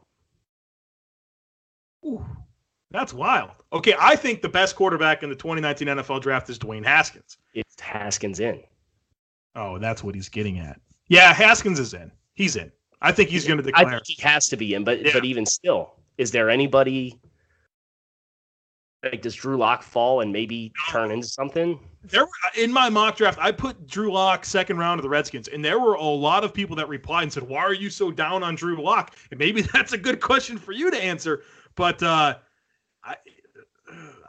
Ooh, 2.05 2.23
that's 2.91 3.11
wild. 3.13 3.51
Okay, 3.73 3.95
I 3.99 4.15
think 4.15 4.41
the 4.41 4.49
best 4.49 4.75
quarterback 4.75 5.23
in 5.23 5.29
the 5.29 5.35
2019 5.35 5.87
NFL 5.87 6.21
draft 6.21 6.49
is 6.49 6.59
Dwayne 6.59 6.85
Haskins. 6.85 7.37
It's 7.53 7.79
Haskins 7.81 8.39
in. 8.39 8.61
Oh, 9.55 9.79
that's 9.79 10.03
what 10.03 10.13
he's 10.13 10.29
getting 10.29 10.59
at. 10.59 10.79
Yeah, 11.07 11.33
Haskins 11.33 11.79
is 11.79 11.93
in. 11.93 12.11
He's 12.35 12.55
in. 12.55 12.71
I 13.01 13.11
think 13.11 13.29
he's 13.29 13.45
going 13.45 13.57
to 13.57 13.63
declare. 13.63 13.87
I 13.87 13.89
think 13.91 14.03
he 14.05 14.21
has 14.21 14.45
to 14.47 14.57
be 14.57 14.75
in, 14.75 14.83
but 14.83 15.03
Yeah. 15.03 15.11
but 15.13 15.25
even 15.25 15.45
still, 15.45 15.95
is 16.17 16.31
there 16.31 16.49
anybody 16.49 17.19
like 19.03 19.21
does 19.21 19.35
Drew 19.35 19.57
Lock 19.57 19.83
fall 19.83 20.21
and 20.21 20.31
maybe 20.31 20.71
turn 20.89 21.11
into 21.11 21.27
something? 21.27 21.79
There 22.03 22.23
were, 22.23 22.31
in 22.57 22.71
my 22.71 22.89
mock 22.89 23.15
draft, 23.15 23.39
I 23.41 23.51
put 23.51 23.87
Drew 23.87 24.11
Lock 24.11 24.45
second 24.45 24.77
round 24.77 24.99
of 24.99 25.03
the 25.03 25.09
Redskins, 25.09 25.47
and 25.47 25.63
there 25.63 25.79
were 25.79 25.93
a 25.95 26.03
lot 26.03 26.43
of 26.43 26.53
people 26.53 26.75
that 26.77 26.87
replied 26.87 27.23
and 27.23 27.33
said, 27.33 27.43
"Why 27.43 27.59
are 27.59 27.73
you 27.73 27.89
so 27.89 28.11
down 28.11 28.43
on 28.43 28.55
Drew 28.55 28.81
Lock?" 28.81 29.15
And 29.31 29.39
maybe 29.39 29.61
that's 29.73 29.93
a 29.93 29.97
good 29.97 30.21
question 30.21 30.57
for 30.57 30.71
you 30.71 30.89
to 30.91 31.01
answer. 31.01 31.43
But 31.75 32.01
uh, 32.03 32.35
I, 33.03 33.15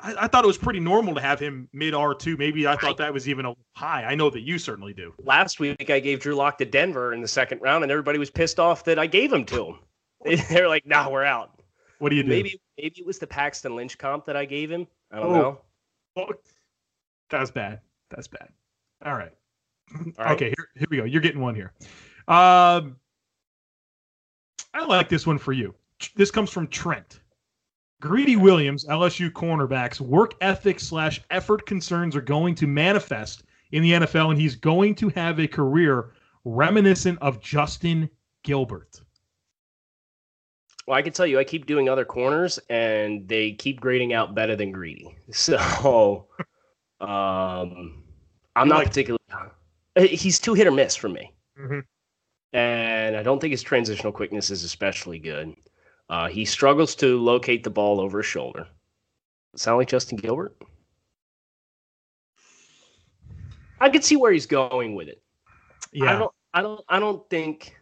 I, 0.00 0.14
I 0.20 0.28
thought 0.28 0.44
it 0.44 0.46
was 0.46 0.58
pretty 0.58 0.80
normal 0.80 1.14
to 1.14 1.20
have 1.20 1.38
him 1.38 1.68
mid 1.72 1.94
R 1.94 2.14
two. 2.14 2.36
Maybe 2.36 2.66
I 2.66 2.76
thought 2.76 2.96
that 2.98 3.12
was 3.12 3.28
even 3.28 3.46
a 3.46 3.54
high. 3.72 4.04
I 4.04 4.14
know 4.14 4.30
that 4.30 4.40
you 4.40 4.58
certainly 4.58 4.92
do. 4.92 5.12
Last 5.22 5.60
week 5.60 5.90
I 5.90 6.00
gave 6.00 6.20
Drew 6.20 6.34
Lock 6.34 6.58
to 6.58 6.64
Denver 6.64 7.12
in 7.12 7.20
the 7.20 7.28
second 7.28 7.60
round, 7.60 7.84
and 7.84 7.92
everybody 7.92 8.18
was 8.18 8.30
pissed 8.30 8.58
off 8.58 8.84
that 8.84 8.98
I 8.98 9.06
gave 9.06 9.32
him 9.32 9.44
to 9.46 9.66
him. 9.66 9.78
They're 10.48 10.68
like, 10.68 10.86
"Nah, 10.86 11.08
we're 11.10 11.24
out." 11.24 11.60
What 11.98 12.10
do 12.10 12.16
you 12.16 12.22
do? 12.22 12.28
Maybe 12.28 12.60
maybe 12.78 13.00
it 13.00 13.06
was 13.06 13.18
the 13.18 13.26
Paxton 13.26 13.76
Lynch 13.76 13.98
comp 13.98 14.24
that 14.26 14.36
I 14.36 14.44
gave 14.44 14.70
him. 14.70 14.86
I 15.10 15.16
don't 15.16 15.26
Oh. 15.26 15.32
know. 15.34 15.60
Well, 16.16 16.28
that's 17.30 17.50
bad. 17.50 17.80
That's 18.10 18.28
bad. 18.28 18.48
All 19.04 19.14
right. 19.14 19.32
All 19.94 20.24
right. 20.24 20.32
Okay, 20.32 20.46
here, 20.56 20.68
here 20.76 20.86
we 20.90 20.96
go. 20.98 21.04
You're 21.04 21.20
getting 21.20 21.40
one 21.40 21.54
here. 21.54 21.72
Um, 22.28 22.96
I 24.72 24.84
like 24.86 25.08
this 25.08 25.26
one 25.26 25.38
for 25.38 25.52
you. 25.52 25.74
This 26.16 26.30
comes 26.30 26.50
from 26.50 26.66
Trent. 26.68 27.20
Greedy 28.00 28.36
Williams, 28.36 28.84
LSU 28.86 29.30
cornerbacks, 29.30 30.00
work 30.00 30.34
ethic 30.40 30.78
slash 30.80 31.22
effort 31.30 31.64
concerns 31.66 32.14
are 32.16 32.20
going 32.20 32.54
to 32.56 32.66
manifest 32.66 33.44
in 33.72 33.82
the 33.82 33.92
NFL, 33.92 34.30
and 34.30 34.40
he's 34.40 34.56
going 34.56 34.94
to 34.96 35.08
have 35.10 35.38
a 35.40 35.46
career 35.48 36.10
reminiscent 36.44 37.18
of 37.22 37.40
Justin 37.40 38.08
Gilbert. 38.42 39.00
Well, 40.86 40.96
I 40.98 41.02
can 41.02 41.12
tell 41.12 41.26
you, 41.26 41.38
I 41.38 41.44
keep 41.44 41.66
doing 41.66 41.88
other 41.88 42.04
corners, 42.04 42.58
and 42.68 43.26
they 43.26 43.52
keep 43.52 43.80
grading 43.80 44.12
out 44.12 44.34
better 44.34 44.54
than 44.56 44.70
Greedy. 44.72 45.16
So, 45.32 46.26
um, 47.00 48.02
I'm 48.56 48.68
not 48.68 48.78
like- 48.78 48.88
particularly. 48.88 49.20
He's 49.96 50.38
too 50.40 50.54
hit 50.54 50.66
or 50.66 50.72
miss 50.72 50.96
for 50.96 51.08
me, 51.08 51.32
Mhm. 51.58 51.84
and 52.52 53.16
I 53.16 53.22
don't 53.22 53.38
think 53.40 53.52
his 53.52 53.62
transitional 53.62 54.12
quickness 54.12 54.50
is 54.50 54.64
especially 54.64 55.18
good. 55.20 55.54
Uh, 56.10 56.26
he 56.28 56.44
struggles 56.44 56.94
to 56.96 57.16
locate 57.20 57.62
the 57.62 57.70
ball 57.70 58.00
over 58.00 58.18
his 58.18 58.26
shoulder. 58.26 58.66
Sound 59.54 59.78
like 59.78 59.88
Justin 59.88 60.18
Gilbert? 60.18 60.56
I 63.80 63.88
could 63.88 64.04
see 64.04 64.16
where 64.16 64.32
he's 64.32 64.46
going 64.46 64.94
with 64.94 65.08
it. 65.08 65.22
Yeah. 65.92 66.16
I 66.16 66.18
don't 66.18 66.32
I 66.54 66.62
don't 66.62 66.84
I 66.88 66.98
don't 67.00 67.28
think 67.30 67.76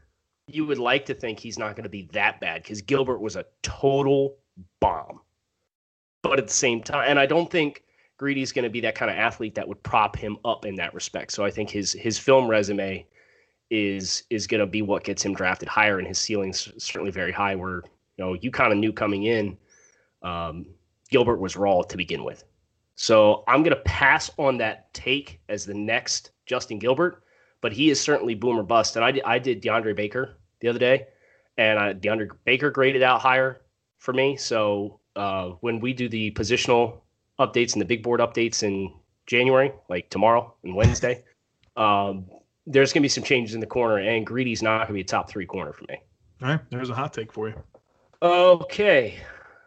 you 0.55 0.67
would 0.67 0.79
like 0.79 1.07
to 1.07 1.15
think 1.15 1.39
he's 1.39 1.59
not 1.59 1.77
going 1.77 1.85
to 1.85 1.91
be 1.91 2.09
that 2.13 2.41
bad 2.41 2.63
because 2.63 2.81
Gilbert 2.83 3.21
was 3.21 3.37
a 3.37 3.45
total 3.63 4.37
bomb. 4.81 5.21
But 6.23 6.39
at 6.39 6.47
the 6.47 6.53
same 6.53 6.83
time, 6.83 7.05
and 7.09 7.19
I 7.19 7.27
don't 7.27 7.51
think 7.51 7.85
Greedy's 8.17 8.53
going 8.53 8.65
to 8.65 8.71
be 8.71 8.81
that 8.81 8.95
kind 8.95 9.11
of 9.11 9.17
athlete 9.17 9.55
that 9.57 9.67
would 9.67 9.83
prop 9.83 10.17
him 10.17 10.37
up 10.45 10.65
in 10.65 10.75
that 10.77 10.95
respect. 10.95 11.33
So 11.33 11.45
I 11.45 11.51
think 11.51 11.71
his 11.71 11.93
his 11.93 12.19
film 12.19 12.49
resume 12.49 13.05
is 13.71 14.25
is 14.31 14.47
going 14.47 14.61
to 14.61 14.67
be 14.67 14.83
what 14.83 15.05
gets 15.05 15.25
him 15.25 15.35
drafted 15.35 15.69
higher, 15.69 15.99
and 15.99 16.07
his 16.07 16.19
ceiling's 16.19 16.73
certainly 16.83 17.11
very 17.11 17.33
high. 17.33 17.57
Where 17.57 17.83
you 18.17 18.25
know 18.25 18.35
you 18.35 18.51
kind 18.51 18.73
of 18.73 18.79
knew 18.79 18.93
coming 18.93 19.25
in, 19.25 19.57
um, 20.23 20.67
Gilbert 21.11 21.41
was 21.41 21.57
raw 21.57 21.83
to 21.83 21.97
begin 21.97 22.23
with. 22.25 22.45
So 22.95 23.43
I'm 23.49 23.63
going 23.63 23.75
to 23.75 23.83
pass 23.83 24.31
on 24.39 24.59
that 24.59 24.93
take 24.95 25.41
as 25.49 25.65
the 25.65 25.75
next 25.75 26.31
Justin 26.47 26.79
Gilbert 26.79 27.23
but 27.63 27.73
he 27.73 27.89
is 27.89 27.99
certainly 27.99 28.35
boomer 28.35 28.63
bust. 28.63 28.97
And 28.97 29.05
I 29.05 29.19
I 29.25 29.39
did 29.39 29.63
DeAndre 29.63 29.97
Baker 29.97 30.37
the 30.63 30.69
other 30.69 30.79
day, 30.79 31.07
and 31.59 31.79
I, 31.79 31.93
DeAndre 31.93 32.31
Baker 32.45 32.71
graded 32.71 33.03
out 33.03 33.21
higher 33.21 33.61
for 33.99 34.15
me. 34.15 34.37
So 34.37 35.01
uh, 35.15 35.51
when 35.61 35.81
we 35.81 35.93
do 35.93 36.09
the 36.09 36.31
positional 36.31 37.01
updates 37.39 37.75
and 37.75 37.81
the 37.83 37.85
big 37.85 38.03
board 38.03 38.21
updates 38.21 38.63
in 38.63 38.93
January, 39.27 39.73
like 39.91 40.09
tomorrow 40.09 40.55
and 40.65 40.75
Wednesday, 40.75 41.25
um, 41.77 42.27
there's 42.67 42.93
going 42.93 43.03
to 43.03 43.05
be 43.05 43.09
some 43.09 43.25
changes 43.25 43.55
in 43.55 43.61
the 43.61 43.67
corner, 43.67 43.99
and 43.99 44.25
Greedy's 44.25 44.63
not 44.63 44.79
going 44.79 44.89
to 44.89 44.93
be 44.95 45.01
a 45.01 45.05
top 45.05 45.29
three 45.29 45.47
corner 45.47 45.73
for 45.73 45.85
me. 45.89 45.99
All 46.41 46.49
right. 46.49 46.61
There's 46.71 46.91
a 46.91 46.95
hot 46.95 47.13
take 47.13 47.33
for 47.33 47.49
you. 47.49 47.55
Okay. 48.23 49.17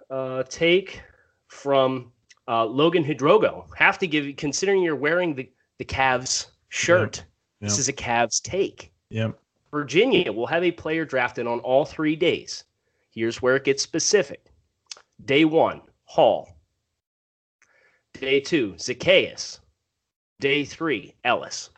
Uh, 0.10 0.44
take 0.44 1.02
from 1.48 2.12
uh, 2.48 2.66
Logan 2.66 3.04
Hidrogo. 3.04 3.68
Have 3.76 4.00
to 4.00 4.08
give, 4.08 4.26
you 4.26 4.34
considering 4.34 4.82
you're 4.82 4.96
wearing 4.96 5.36
the, 5.36 5.50
the 5.78 5.86
Cavs 5.86 6.48
shirt, 6.70 7.24
this 7.62 7.80
is 7.80 7.90
a 7.90 7.94
Cavs 7.94 8.42
take. 8.42 8.94
Yep. 9.10 9.40
Virginia 9.76 10.32
will 10.32 10.48
have 10.48 10.64
a 10.64 10.72
player 10.72 11.04
drafted 11.04 11.46
on 11.46 11.60
all 11.60 11.84
three 11.84 12.16
days. 12.16 12.64
Here's 13.12 13.42
where 13.42 13.58
it 13.58 13.66
gets 13.66 13.84
specific. 13.84 14.46
Day 15.26 15.44
one, 15.44 15.82
Hall. 16.06 16.56
Day 18.14 18.40
two, 18.40 18.76
Zaccheaus. 18.78 19.60
Day 20.40 20.64
three, 20.64 21.14
Ellis. 21.26 21.72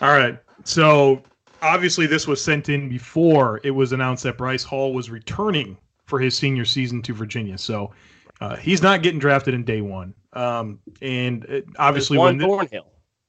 All 0.00 0.10
right. 0.10 0.40
So 0.64 1.22
obviously, 1.62 2.08
this 2.08 2.26
was 2.26 2.42
sent 2.42 2.68
in 2.68 2.88
before 2.88 3.60
it 3.62 3.70
was 3.70 3.92
announced 3.92 4.24
that 4.24 4.36
Bryce 4.36 4.64
Hall 4.64 4.92
was 4.92 5.08
returning 5.08 5.78
for 6.06 6.18
his 6.18 6.36
senior 6.36 6.64
season 6.64 7.00
to 7.02 7.14
Virginia. 7.14 7.56
So 7.56 7.92
uh, 8.40 8.56
he's 8.56 8.82
not 8.82 9.04
getting 9.04 9.20
drafted 9.20 9.54
in 9.54 9.62
day 9.62 9.82
one. 9.82 10.14
Um, 10.32 10.80
and 11.00 11.46
uh, 11.48 11.60
obviously, 11.78 12.18
Juan 12.18 12.38
when 12.38 12.48
Thornhill. 12.48 12.86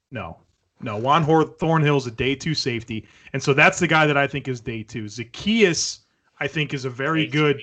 no, 0.10 0.40
no, 0.84 0.98
Juan 0.98 1.24
Hor- 1.24 1.46
Thornhill's 1.46 2.08
a 2.08 2.12
day 2.12 2.36
two 2.36 2.54
safety, 2.54 3.08
and 3.34 3.42
so 3.42 3.54
that's 3.54 3.80
the 3.80 3.88
guy 3.88 4.06
that 4.08 4.18
I 4.18 4.28
think 4.28 4.48
is 4.48 4.62
day 4.62 4.84
two. 4.84 5.06
Zaccheaus, 5.06 6.00
I 6.40 6.48
think, 6.48 6.74
is 6.74 6.86
a 6.86 6.90
very 6.90 7.26
Day 7.26 7.32
good 7.32 7.62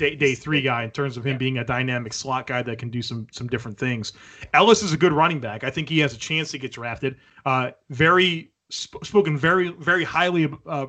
day, 0.00 0.16
day 0.16 0.34
three 0.34 0.62
guy 0.62 0.82
in 0.82 0.90
terms 0.90 1.16
of 1.16 1.24
him 1.24 1.38
being 1.38 1.58
a 1.58 1.64
dynamic 1.64 2.12
slot 2.12 2.46
guy 2.46 2.62
that 2.62 2.78
can 2.78 2.90
do 2.90 3.02
some 3.02 3.26
some 3.30 3.46
different 3.46 3.78
things. 3.78 4.14
Ellis 4.54 4.82
is 4.82 4.92
a 4.92 4.96
good 4.96 5.12
running 5.12 5.38
back. 5.40 5.62
I 5.62 5.70
think 5.70 5.88
he 5.88 5.98
has 6.00 6.14
a 6.14 6.18
chance 6.18 6.50
to 6.52 6.58
get 6.58 6.72
drafted. 6.72 7.16
Uh, 7.44 7.70
very 7.90 8.50
sp- 8.72 9.04
spoken 9.04 9.36
very 9.36 9.68
very 9.72 10.02
highly 10.02 10.50
uh, 10.66 10.86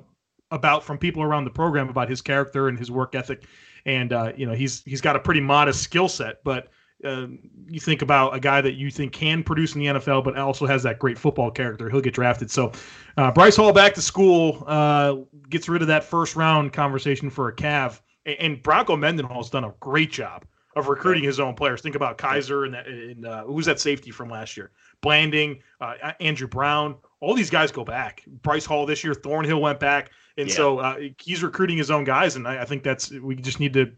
about 0.49 0.83
from 0.83 0.97
people 0.97 1.21
around 1.21 1.43
the 1.43 1.51
program 1.51 1.89
about 1.89 2.09
his 2.09 2.21
character 2.21 2.69
and 2.69 2.79
his 2.79 2.89
work 2.89 3.13
ethic, 3.13 3.43
and 3.85 4.13
uh, 4.13 4.31
you 4.35 4.45
know 4.45 4.53
he's 4.53 4.81
he's 4.85 5.01
got 5.01 5.15
a 5.15 5.19
pretty 5.19 5.41
modest 5.41 5.83
skill 5.83 6.07
set, 6.07 6.43
but. 6.43 6.69
Uh, 7.03 7.27
you 7.67 7.79
think 7.79 8.01
about 8.01 8.35
a 8.35 8.39
guy 8.39 8.61
that 8.61 8.73
you 8.73 8.91
think 8.91 9.11
can 9.13 9.43
produce 9.43 9.75
in 9.75 9.81
the 9.81 9.87
NFL, 9.87 10.23
but 10.23 10.37
also 10.37 10.65
has 10.65 10.83
that 10.83 10.99
great 10.99 11.17
football 11.17 11.49
character. 11.49 11.89
He'll 11.89 12.01
get 12.01 12.13
drafted. 12.13 12.51
So, 12.51 12.71
uh, 13.17 13.31
Bryce 13.31 13.55
Hall 13.55 13.73
back 13.73 13.93
to 13.95 14.01
school 14.01 14.63
uh, 14.67 15.15
gets 15.49 15.67
rid 15.69 15.81
of 15.81 15.87
that 15.87 16.03
first 16.03 16.35
round 16.35 16.73
conversation 16.73 17.29
for 17.29 17.47
a 17.47 17.55
Cav 17.55 17.99
and- 18.25 18.61
Bronco 18.61 18.95
Mendenhall's 18.95 19.49
done 19.49 19.63
a 19.63 19.73
great 19.79 20.11
job 20.11 20.45
of 20.75 20.87
recruiting 20.87 21.23
his 21.23 21.39
own 21.39 21.53
players. 21.53 21.81
Think 21.81 21.95
about 21.95 22.17
Kiser 22.17 22.65
and, 22.65 22.73
that, 22.73 22.87
and 22.87 23.25
uh, 23.25 23.43
who's 23.43 23.65
that 23.65 23.79
safety 23.79 24.09
from 24.11 24.29
last 24.29 24.55
year? 24.55 24.71
Blanding, 25.01 25.59
uh, 25.81 26.13
Andrew 26.19 26.47
Brown. 26.47 26.95
All 27.19 27.33
these 27.33 27.49
guys 27.49 27.71
go 27.71 27.83
back. 27.83 28.23
Bryce 28.41 28.65
Hall 28.65 28.85
this 28.85 29.03
year, 29.03 29.13
Thornhill 29.13 29.61
went 29.61 29.79
back, 29.79 30.11
and 30.37 30.47
Yeah. 30.47 30.55
so 30.55 30.79
uh, 30.79 30.97
he's 31.19 31.43
recruiting 31.43 31.77
his 31.77 31.91
own 31.91 32.03
guys. 32.03 32.35
And 32.35 32.47
I, 32.47 32.61
I 32.61 32.65
think 32.65 32.83
that's 32.83 33.11
we 33.11 33.35
just 33.35 33.59
need 33.59 33.73
to 33.73 33.91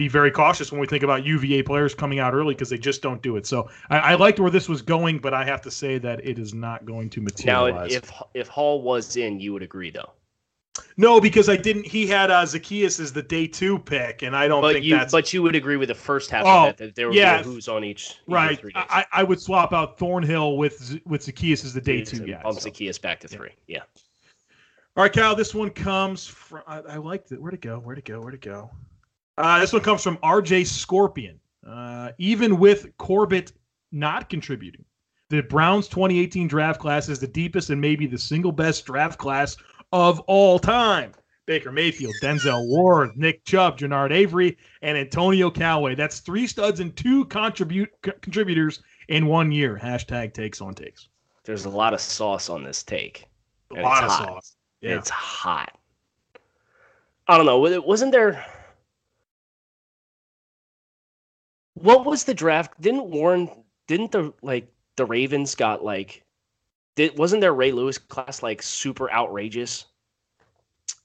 be 0.00 0.08
very 0.08 0.30
cautious 0.30 0.72
when 0.72 0.80
we 0.80 0.86
think 0.86 1.02
about 1.04 1.26
UVA 1.26 1.62
players 1.62 1.94
coming 1.94 2.20
out 2.20 2.32
early 2.32 2.54
because 2.54 2.70
they 2.70 2.78
just 2.78 3.02
don't 3.02 3.20
do 3.20 3.36
it. 3.36 3.46
So 3.46 3.68
I, 3.90 3.98
I 3.98 4.14
liked 4.14 4.40
where 4.40 4.50
this 4.50 4.66
was 4.66 4.80
going, 4.80 5.18
but 5.18 5.34
I 5.34 5.44
have 5.44 5.60
to 5.60 5.70
say 5.70 5.98
that 5.98 6.24
it 6.26 6.38
is 6.38 6.54
not 6.54 6.86
going 6.86 7.10
to 7.10 7.20
Now, 7.20 7.24
materialize. 7.24 7.92
if 7.94 8.10
if 8.32 8.48
Hall 8.48 8.80
was 8.80 9.18
in, 9.18 9.38
you 9.40 9.52
would 9.52 9.62
agree 9.62 9.90
though. 9.90 10.10
no, 10.96 11.20
because 11.20 11.50
I 11.50 11.56
didn't. 11.56 11.86
He 11.86 12.06
had 12.06 12.30
uh, 12.30 12.44
Zaccheaus 12.46 12.98
as 12.98 13.12
the 13.12 13.22
day 13.22 13.46
two 13.46 13.78
pick, 13.78 14.22
and 14.22 14.34
I 14.34 14.48
don't 14.48 14.62
But 14.62 14.72
think 14.72 14.86
you 14.86 14.96
that's 14.96 15.12
but 15.12 15.34
you 15.34 15.42
would 15.42 15.54
agree 15.54 15.76
with 15.76 15.88
the 15.88 15.94
first 15.94 16.30
half 16.30 16.46
Oh, 16.46 16.68
of 16.70 16.76
that 16.76 16.78
that 16.78 16.94
there 16.94 17.08
would 17.08 17.16
yeah. 17.16 17.42
who's 17.42 17.68
on 17.68 17.84
each 17.84 18.00
each 18.02 18.10
of 18.20 18.26
the 18.26 18.32
Right. 18.34 18.60
I, 18.74 19.04
I 19.12 19.22
would 19.22 19.38
swap 19.38 19.74
out 19.74 19.98
Thornhill 19.98 20.56
with 20.56 20.98
with 21.04 21.26
Zaccheaus 21.26 21.62
as 21.66 21.74
the 21.74 21.80
day 21.82 22.02
two 22.02 22.24
guy. 22.26 22.40
Bump 22.42 22.58
so. 22.58 22.70
Zaccheaus 22.70 22.98
back 22.98 23.20
to 23.20 23.28
three. 23.28 23.50
Yeah. 23.66 23.82
All 24.96 25.04
right, 25.04 25.12
Cal. 25.12 25.34
This 25.36 25.54
one 25.54 25.68
comes 25.68 26.26
from. 26.26 26.62
I, 26.66 26.78
I 26.78 26.96
liked 26.96 27.32
it. 27.32 27.40
Where'd 27.42 27.52
it 27.54 27.60
go? 27.60 27.78
Where'd 27.78 27.98
it 27.98 28.06
go? 28.06 28.18
Where'd 28.20 28.34
it 28.34 28.40
go? 28.40 28.70
Uh, 29.40 29.58
this 29.58 29.72
one 29.72 29.82
comes 29.82 30.02
from 30.02 30.16
RJ 30.18 30.66
Scorpion. 30.66 31.40
Uh, 31.66 32.10
even 32.18 32.58
with 32.58 32.96
Corbett 32.98 33.52
not 33.92 34.28
contributing, 34.28 34.84
the 35.28 35.40
Browns 35.42 35.88
2018 35.88 36.48
draft 36.48 36.80
class 36.80 37.08
is 37.08 37.18
the 37.20 37.26
deepest 37.26 37.70
and 37.70 37.80
maybe 37.80 38.06
the 38.06 38.18
single 38.18 38.52
best 38.52 38.84
draft 38.86 39.18
class 39.18 39.56
of 39.92 40.20
all 40.20 40.58
time. 40.58 41.12
Baker 41.46 41.72
Mayfield, 41.72 42.14
Denzel 42.22 42.66
Ward, 42.68 43.10
Nick 43.16 43.44
Chubb, 43.44 43.78
Genard 43.78 44.12
Avery, 44.12 44.56
and 44.82 44.96
Antonio 44.96 45.50
Callaway. 45.50 45.94
That's 45.96 46.20
three 46.20 46.46
studs 46.46 46.78
and 46.80 46.94
two 46.94 47.24
contribute 47.24 47.88
c- 48.04 48.12
contributors 48.20 48.82
in 49.08 49.26
one 49.26 49.50
year. 49.50 49.78
Hashtag 49.82 50.32
takes 50.32 50.60
on 50.60 50.74
takes. 50.74 51.08
There's 51.44 51.64
a 51.64 51.70
lot 51.70 51.92
of 51.94 52.00
sauce 52.00 52.48
on 52.50 52.62
this 52.62 52.82
take. 52.84 53.26
A 53.76 53.82
lot 53.82 54.04
of 54.04 54.10
hot. 54.10 54.28
sauce. 54.28 54.56
Yeah. 54.80 54.98
It's 54.98 55.10
hot. 55.10 55.76
I 57.26 57.36
don't 57.36 57.46
know. 57.46 57.58
wa- 57.58 57.80
Wasn't 57.80 58.12
there? 58.12 58.44
What 61.80 62.04
was 62.04 62.24
the 62.24 62.34
draft? 62.34 62.80
Didn't 62.80 63.06
Warren? 63.10 63.50
Didn't 63.86 64.12
the 64.12 64.32
like 64.42 64.70
the 64.96 65.04
Ravens 65.04 65.54
got 65.54 65.84
like? 65.84 66.24
Did 66.94 67.16
wasn't 67.16 67.40
their 67.40 67.54
Ray 67.54 67.72
Lewis 67.72 67.98
class 67.98 68.42
like 68.42 68.62
super 68.62 69.10
outrageous? 69.10 69.86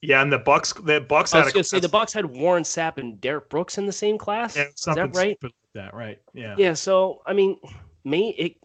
Yeah, 0.02 0.22
and 0.22 0.32
the 0.32 0.38
Bucks, 0.38 0.72
the 0.72 1.00
Bucks 1.00 1.34
I 1.34 1.42
was 1.42 1.52
gonna 1.52 1.64
say 1.64 1.80
the 1.80 1.88
Bucks 1.88 2.12
had 2.12 2.26
Warren 2.26 2.62
Sapp 2.62 2.98
and 2.98 3.20
Derrick 3.20 3.48
Brooks 3.48 3.78
in 3.78 3.86
the 3.86 3.92
same 3.92 4.18
class. 4.18 4.56
yeah, 4.56 4.66
Is 4.66 4.84
that 4.84 5.14
right? 5.14 5.38
like 5.42 5.52
that, 5.74 5.94
right? 5.94 6.20
Yeah. 6.34 6.54
Yeah. 6.58 6.74
So 6.74 7.22
I 7.26 7.32
mean, 7.32 7.58
me 8.04 8.30
it 8.38 8.56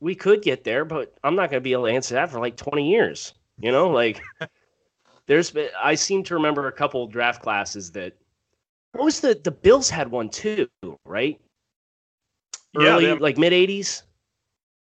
we 0.00 0.14
could 0.14 0.42
get 0.42 0.64
there, 0.64 0.84
but 0.84 1.14
I'm 1.24 1.34
not 1.34 1.50
gonna 1.50 1.60
be 1.60 1.72
able 1.72 1.86
to 1.86 1.92
answer 1.92 2.14
that 2.14 2.30
for 2.30 2.40
like 2.40 2.56
20 2.56 2.90
years. 2.90 3.34
You 3.58 3.72
know, 3.72 3.88
like 3.90 4.20
there's 5.26 5.50
been 5.50 5.70
I 5.82 5.94
seem 5.94 6.22
to 6.24 6.34
remember 6.34 6.68
a 6.68 6.72
couple 6.72 7.06
draft 7.06 7.42
classes 7.42 7.90
that 7.92 8.14
what 8.92 9.04
was 9.04 9.20
the 9.20 9.40
the 9.42 9.50
Bills 9.50 9.88
had 9.90 10.08
one 10.10 10.28
too, 10.28 10.68
right? 11.04 11.40
Yeah, 12.78 12.88
Early 12.94 13.04
they 13.04 13.10
have- 13.10 13.20
like 13.20 13.38
mid 13.38 13.52
80s. 13.52 14.02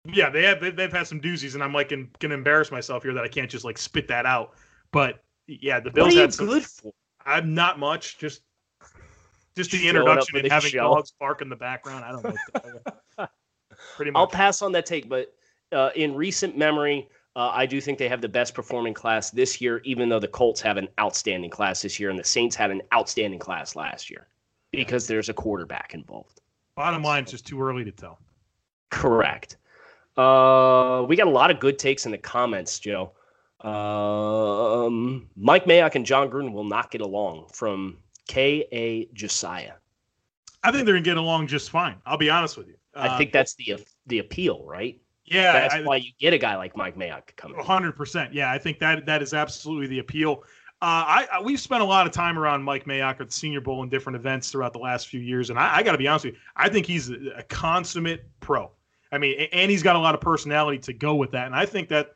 Yeah, 0.05 0.29
they 0.29 0.43
have 0.43 0.61
they- 0.61 0.71
they've 0.71 0.91
had 0.91 1.07
some 1.07 1.19
doozies, 1.21 1.53
and 1.55 1.63
I'm 1.63 1.73
like 1.73 1.91
in, 1.91 2.09
gonna 2.19 2.33
embarrass 2.33 2.71
myself 2.71 3.03
here 3.03 3.13
that 3.13 3.23
I 3.23 3.27
can't 3.27 3.49
just 3.49 3.65
like 3.65 3.77
spit 3.77 4.07
that 4.07 4.25
out. 4.25 4.53
But 4.91 5.23
yeah, 5.47 5.79
the 5.79 5.91
Bills 5.91 6.05
What 6.05 6.13
are 6.13 6.15
you 6.15 6.21
had 6.21 6.33
some. 6.33 6.47
good 6.47 6.65
for? 6.65 6.91
I'm 7.25 7.53
not 7.53 7.79
much, 7.79 8.17
just 8.17 8.41
just 9.55 9.71
the 9.71 9.87
introduction 9.87 10.37
and 10.37 10.49
having 10.51 10.71
dogs 10.71 11.11
bark 11.19 11.41
in 11.41 11.49
the 11.49 11.55
background. 11.55 12.05
I 12.05 12.11
don't 12.11 12.23
know. 12.23 13.27
Pretty 13.95 14.11
much. 14.11 14.19
I'll 14.19 14.27
pass 14.27 14.61
on 14.61 14.71
that 14.73 14.85
take, 14.85 15.09
but 15.09 15.33
uh, 15.71 15.89
in 15.95 16.15
recent 16.15 16.57
memory, 16.57 17.07
uh, 17.39 17.51
I 17.53 17.65
do 17.65 17.79
think 17.79 17.97
they 17.97 18.09
have 18.09 18.19
the 18.19 18.27
best 18.27 18.53
performing 18.53 18.93
class 18.93 19.31
this 19.31 19.61
year, 19.61 19.79
even 19.85 20.09
though 20.09 20.19
the 20.19 20.27
Colts 20.27 20.59
have 20.59 20.75
an 20.75 20.89
outstanding 20.99 21.49
class 21.49 21.81
this 21.81 21.97
year 21.97 22.09
and 22.09 22.19
the 22.19 22.23
Saints 22.23 22.53
had 22.53 22.69
an 22.69 22.81
outstanding 22.93 23.39
class 23.39 23.77
last 23.77 24.09
year 24.09 24.27
because 24.71 25.07
there's 25.07 25.29
a 25.29 25.33
quarterback 25.33 25.93
involved. 25.93 26.41
Bottom 26.75 27.01
line, 27.01 27.23
it's 27.23 27.31
just 27.31 27.47
too 27.47 27.61
early 27.61 27.85
to 27.85 27.91
tell. 27.91 28.19
Correct. 28.89 29.55
Uh, 30.17 31.05
we 31.07 31.15
got 31.15 31.27
a 31.27 31.31
lot 31.31 31.49
of 31.49 31.61
good 31.61 31.79
takes 31.79 32.05
in 32.05 32.11
the 32.11 32.17
comments, 32.17 32.77
Joe. 32.77 33.13
Um, 33.61 35.29
Mike 35.37 35.63
Mayock 35.63 35.95
and 35.95 36.05
Jon 36.05 36.29
Gruden 36.29 36.51
will 36.51 36.65
not 36.65 36.91
get 36.91 36.99
along 36.99 37.47
from 37.53 37.99
K.A. 38.27 39.05
Josiah. 39.13 39.73
I 40.63 40.71
think 40.71 40.85
they're 40.85 40.95
gonna 40.95 41.05
get 41.05 41.15
along 41.17 41.47
just 41.47 41.69
fine. 41.69 41.95
I'll 42.05 42.17
be 42.17 42.29
honest 42.29 42.57
with 42.57 42.67
you. 42.67 42.75
I 42.95 43.07
Uh, 43.07 43.17
think 43.17 43.31
that's 43.31 43.55
the 43.55 43.77
the 44.07 44.19
appeal, 44.19 44.65
right? 44.65 44.99
Yeah, 45.29 45.53
That's 45.53 45.75
I- 45.75 45.81
why 45.83 45.97
you 45.97 46.11
get 46.19 46.33
a 46.33 46.37
guy 46.37 46.55
like 46.57 46.75
Mike 46.75 46.97
Mayock 46.97 47.35
coming. 47.35 47.59
hundred 47.63 47.93
percent. 47.95 48.33
Yeah, 48.33 48.51
I 48.51 48.57
think 48.57 48.79
that 48.79 49.05
that 49.05 49.21
is 49.21 49.33
absolutely 49.33 49.87
the 49.87 49.99
appeal. 49.99 50.43
Uh, 50.81 51.03
I, 51.05 51.27
I 51.33 51.41
we've 51.41 51.59
spent 51.59 51.81
a 51.81 51.85
lot 51.85 52.05
of 52.07 52.13
time 52.13 52.39
around 52.39 52.63
Mike 52.63 52.85
Mayock 52.85 53.19
at 53.19 53.27
the 53.27 53.33
Senior 53.33 53.59
Bowl 53.61 53.81
and 53.81 53.91
different 53.91 54.15
events 54.15 54.49
throughout 54.51 54.71
the 54.73 54.79
last 54.79 55.07
few 55.09 55.19
years, 55.19 55.49
and 55.49 55.59
I, 55.59 55.77
I 55.77 55.83
got 55.83 55.91
to 55.91 55.97
be 55.97 56.07
honest 56.07 56.25
with 56.25 56.35
you, 56.35 56.39
I 56.55 56.69
think 56.69 56.85
he's 56.85 57.09
a, 57.09 57.15
a 57.37 57.43
consummate 57.43 58.25
pro. 58.39 58.71
I 59.11 59.17
mean, 59.17 59.47
and 59.51 59.69
he's 59.71 59.83
got 59.83 59.95
a 59.95 59.99
lot 59.99 60.13
of 60.15 60.21
personality 60.21 60.77
to 60.79 60.93
go 60.93 61.15
with 61.15 61.31
that, 61.31 61.47
and 61.47 61.55
I 61.55 61.65
think 61.65 61.89
that 61.89 62.11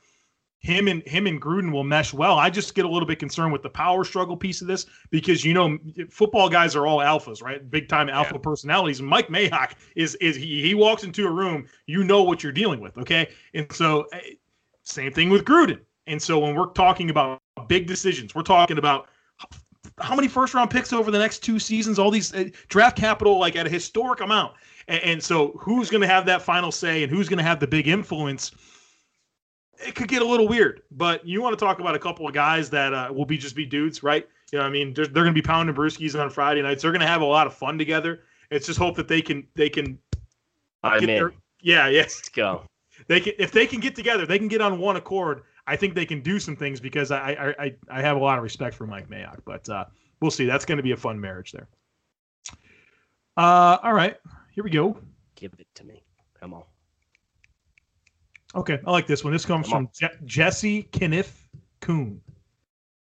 him 0.63 0.87
and 0.87 1.05
him 1.05 1.27
and 1.27 1.41
Gruden 1.41 1.71
will 1.71 1.83
mesh 1.83 2.13
well. 2.13 2.39
I 2.39 2.49
just 2.49 2.73
get 2.73 2.85
a 2.85 2.87
little 2.87 3.05
bit 3.05 3.19
concerned 3.19 3.51
with 3.51 3.61
the 3.61 3.69
power 3.69 4.05
struggle 4.05 4.37
piece 4.37 4.61
of 4.61 4.67
this 4.67 4.85
because 5.11 5.43
you 5.43 5.53
know 5.53 5.77
football 6.09 6.49
guys 6.49 6.75
are 6.75 6.87
all 6.87 6.99
alphas, 6.99 7.43
right? 7.43 7.69
Big 7.69 7.89
time 7.89 8.09
alpha 8.09 8.39
personalities. 8.39 9.01
Mike 9.01 9.27
Mayock 9.27 9.73
is 9.95 10.15
is 10.15 10.37
he, 10.37 10.61
he 10.61 10.73
walks 10.73 11.03
into 11.03 11.27
a 11.27 11.31
room, 11.31 11.67
you 11.85 12.03
know 12.05 12.23
what 12.23 12.41
you're 12.41 12.53
dealing 12.53 12.79
with, 12.79 12.97
okay? 12.97 13.29
And 13.53 13.69
so 13.73 14.07
eh, 14.13 14.19
same 14.83 15.11
thing 15.11 15.29
with 15.29 15.43
Gruden. 15.43 15.81
And 16.07 16.21
so 16.21 16.39
when 16.39 16.55
we're 16.55 16.71
talking 16.71 17.09
about 17.09 17.41
big 17.67 17.85
decisions, 17.85 18.33
we're 18.33 18.41
talking 18.41 18.77
about 18.77 19.09
how 19.99 20.15
many 20.15 20.29
first 20.29 20.53
round 20.53 20.69
picks 20.69 20.93
over 20.93 21.11
the 21.11 21.19
next 21.19 21.39
two 21.39 21.59
seasons, 21.59 21.99
all 21.99 22.09
these 22.09 22.33
uh, 22.33 22.45
draft 22.69 22.97
capital 22.97 23.37
like 23.37 23.57
at 23.57 23.67
a 23.67 23.69
historic 23.69 24.21
amount. 24.21 24.53
And, 24.87 25.03
and 25.03 25.23
so 25.23 25.57
who's 25.59 25.89
going 25.89 26.01
to 26.01 26.07
have 26.07 26.25
that 26.25 26.41
final 26.41 26.71
say 26.71 27.03
and 27.03 27.11
who's 27.11 27.27
going 27.27 27.37
to 27.37 27.43
have 27.43 27.59
the 27.59 27.67
big 27.67 27.89
influence? 27.89 28.51
It 29.85 29.95
could 29.95 30.07
get 30.07 30.21
a 30.21 30.25
little 30.25 30.47
weird, 30.47 30.81
but 30.91 31.25
you 31.25 31.41
want 31.41 31.57
to 31.57 31.63
talk 31.63 31.79
about 31.79 31.95
a 31.95 31.99
couple 31.99 32.27
of 32.27 32.33
guys 32.33 32.69
that 32.71 32.93
uh, 32.93 33.11
will 33.13 33.25
be 33.25 33.37
just 33.37 33.55
be 33.55 33.65
dudes, 33.65 34.03
right? 34.03 34.27
You 34.51 34.59
know, 34.59 34.63
what 34.63 34.69
I 34.69 34.71
mean, 34.71 34.93
they're, 34.93 35.05
they're 35.05 35.23
going 35.23 35.33
to 35.35 35.41
be 35.41 35.45
pounding 35.45 35.75
brewskis 35.75 36.19
on 36.19 36.29
Friday 36.29 36.61
nights. 36.61 36.81
They're 36.81 36.91
going 36.91 37.01
to 37.01 37.07
have 37.07 37.21
a 37.21 37.25
lot 37.25 37.47
of 37.47 37.53
fun 37.53 37.77
together. 37.77 38.21
It's 38.51 38.67
just 38.67 38.77
hope 38.77 38.95
that 38.97 39.07
they 39.07 39.21
can 39.21 39.47
they 39.55 39.69
can 39.69 39.97
I'm 40.83 40.99
in. 40.99 41.07
their 41.07 41.33
yeah 41.61 41.87
yeah 41.87 42.01
Let's 42.01 42.29
go. 42.29 42.63
they 43.07 43.19
can 43.19 43.33
if 43.39 43.51
they 43.51 43.65
can 43.65 43.79
get 43.79 43.95
together, 43.95 44.25
they 44.25 44.37
can 44.37 44.47
get 44.47 44.61
on 44.61 44.79
one 44.79 44.95
accord. 44.95 45.43
I 45.65 45.75
think 45.75 45.95
they 45.95 46.05
can 46.05 46.21
do 46.21 46.39
some 46.39 46.55
things 46.55 46.79
because 46.79 47.09
I 47.09 47.31
I 47.31 47.63
I, 47.63 47.75
I 47.89 48.01
have 48.01 48.17
a 48.17 48.19
lot 48.19 48.37
of 48.37 48.43
respect 48.43 48.75
for 48.75 48.85
Mike 48.85 49.09
Mayock, 49.09 49.39
but 49.45 49.67
uh, 49.69 49.85
we'll 50.19 50.29
see. 50.31 50.45
That's 50.45 50.65
going 50.65 50.77
to 50.77 50.83
be 50.83 50.91
a 50.91 50.97
fun 50.97 51.19
marriage 51.19 51.51
there. 51.51 51.67
Uh, 53.37 53.77
all 53.81 53.93
right, 53.93 54.17
here 54.51 54.63
we 54.63 54.69
go. 54.69 54.97
Give 55.35 55.53
it 55.57 55.67
to 55.75 55.83
me. 55.83 56.03
Come 56.39 56.53
on. 56.53 56.63
Okay, 58.55 58.79
I 58.85 58.91
like 58.91 59.07
this 59.07 59.23
one. 59.23 59.33
This 59.33 59.45
comes 59.45 59.67
Come 59.67 59.87
from 59.87 59.89
Je- 59.93 60.25
Jesse 60.25 60.83
Kniff 60.93 61.49
Coon. 61.81 62.21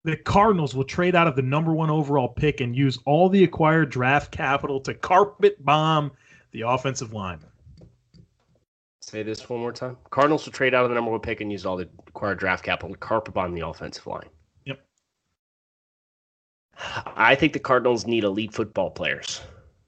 The 0.05 0.17
Cardinals 0.17 0.75
will 0.75 0.85
trade 0.85 1.15
out 1.15 1.27
of 1.27 1.37
the 1.37 1.43
number 1.43 1.75
one 1.75 1.91
overall 1.91 2.29
pick 2.29 2.61
and 2.61 2.77
use 2.77 2.99
all 3.07 3.29
the 3.29 3.43
acquired 3.45 3.91
draft 3.91 4.31
capital 4.31 4.81
to 4.81 4.95
carpet 4.95 5.63
bomb 5.65 6.13
the 6.53 6.63
offensive 6.63 7.13
line. 7.13 7.41
Say 9.01 9.23
this 9.23 9.49
one 9.49 9.61
more 9.61 9.73
time. 9.73 9.97
Cardinals 10.11 10.47
will 10.47 10.53
trade 10.53 10.75
out 10.75 10.85
of 10.85 10.91
the 10.91 10.95
number 10.95 11.11
one 11.11 11.21
pick 11.21 11.41
and 11.41 11.51
use 11.51 11.67
all 11.67 11.77
the 11.77 11.89
acquired 12.07 12.39
draft 12.39 12.65
capital 12.65 12.95
to 12.95 12.99
carpet 12.99 13.35
bomb 13.35 13.53
the 13.53 13.67
offensive 13.67 14.07
line. 14.07 14.29
Yep. 14.65 14.81
I 17.17 17.35
think 17.35 17.53
the 17.53 17.59
Cardinals 17.59 18.07
need 18.07 18.25
elite 18.25 18.55
football 18.55 18.91
players. 18.91 19.43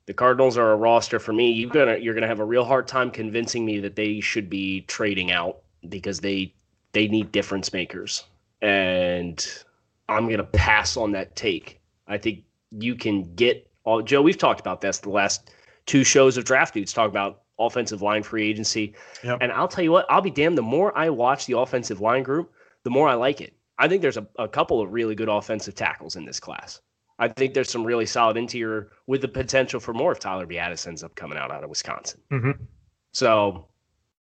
The 0.09 0.15
Cardinals 0.15 0.57
are 0.57 0.73
a 0.73 0.77
roster 0.77 1.19
for 1.19 1.35
me. 1.35 1.51
You're 1.51 1.69
gonna 1.69 1.99
you're 1.99 2.15
gonna 2.15 2.27
have 2.27 2.41
a 2.41 2.45
real 2.45 2.65
hard 2.65 2.89
time 2.89 3.11
convincing 3.11 3.67
me 3.67 3.79
that 3.81 3.95
they 3.95 4.21
should 4.21 4.49
be 4.49 4.81
trading 4.89 5.31
out 5.31 5.59
because 5.91 6.19
they 6.21 6.55
they 6.93 7.09
need 7.09 7.31
difference 7.31 7.75
makers. 7.75 8.25
And 8.63 9.47
I'm 10.09 10.27
gonna 10.31 10.45
pass 10.45 10.97
on 10.97 11.13
that 11.13 11.37
take. 11.37 11.83
I 12.07 12.17
think 12.17 12.45
you 12.71 12.95
can 12.95 13.35
get 13.35 13.71
all 13.85 14.01
Joe, 14.01 14.23
we've 14.23 14.39
talked 14.39 14.61
about 14.61 14.81
this 14.81 14.99
the 15.01 15.11
last 15.11 15.51
two 15.85 16.05
shows 16.05 16.39
of 16.39 16.47
draft 16.47 16.73
dudes 16.73 16.95
talk 16.95 17.11
about 17.11 17.43
offensive 17.59 18.01
line 18.01 18.23
free 18.23 18.49
agency. 18.49 18.95
Yep. 19.23 19.41
And 19.43 19.53
I'll 19.53 19.69
tell 19.69 19.85
you 19.85 19.93
what, 19.93 20.07
I'll 20.09 20.23
be 20.23 20.31
damned. 20.31 20.57
The 20.57 20.63
more 20.63 20.97
I 20.97 21.11
watch 21.11 21.45
the 21.45 21.59
offensive 21.59 22.01
line 22.01 22.23
group, 22.23 22.51
the 22.83 22.91
more 22.91 23.11
I 23.11 23.15
like 23.15 23.43
it. 23.43 23.53
I 23.79 23.89
think 23.89 24.01
there's 24.01 24.17
a, 24.17 24.27
a 24.39 24.49
couple 24.49 24.81
of 24.81 24.91
really 24.91 25.15
good 25.15 25.29
offensive 25.29 25.75
tackles 25.75 26.17
in 26.17 26.25
this 26.25 26.41
class. 26.41 26.81
I 27.19 27.29
think 27.29 27.55
there's 27.55 27.71
some 27.71 27.85
really 27.85 28.07
solid 28.07 28.37
interior 28.37 28.91
with 29.07 29.23
the 29.23 29.29
potential 29.29 29.81
for 29.81 29.93
more 29.93 30.13
if 30.13 30.21
Tyler 30.21 30.47
Biadasz 30.47 30.87
ends 30.87 31.03
up 31.03 31.15
coming 31.15 31.39
out 31.39 31.51
out 31.51 31.65
of 31.65 31.71
Wisconsin. 31.71 32.21
Mm-hmm. 32.31 32.63
So 33.13 33.67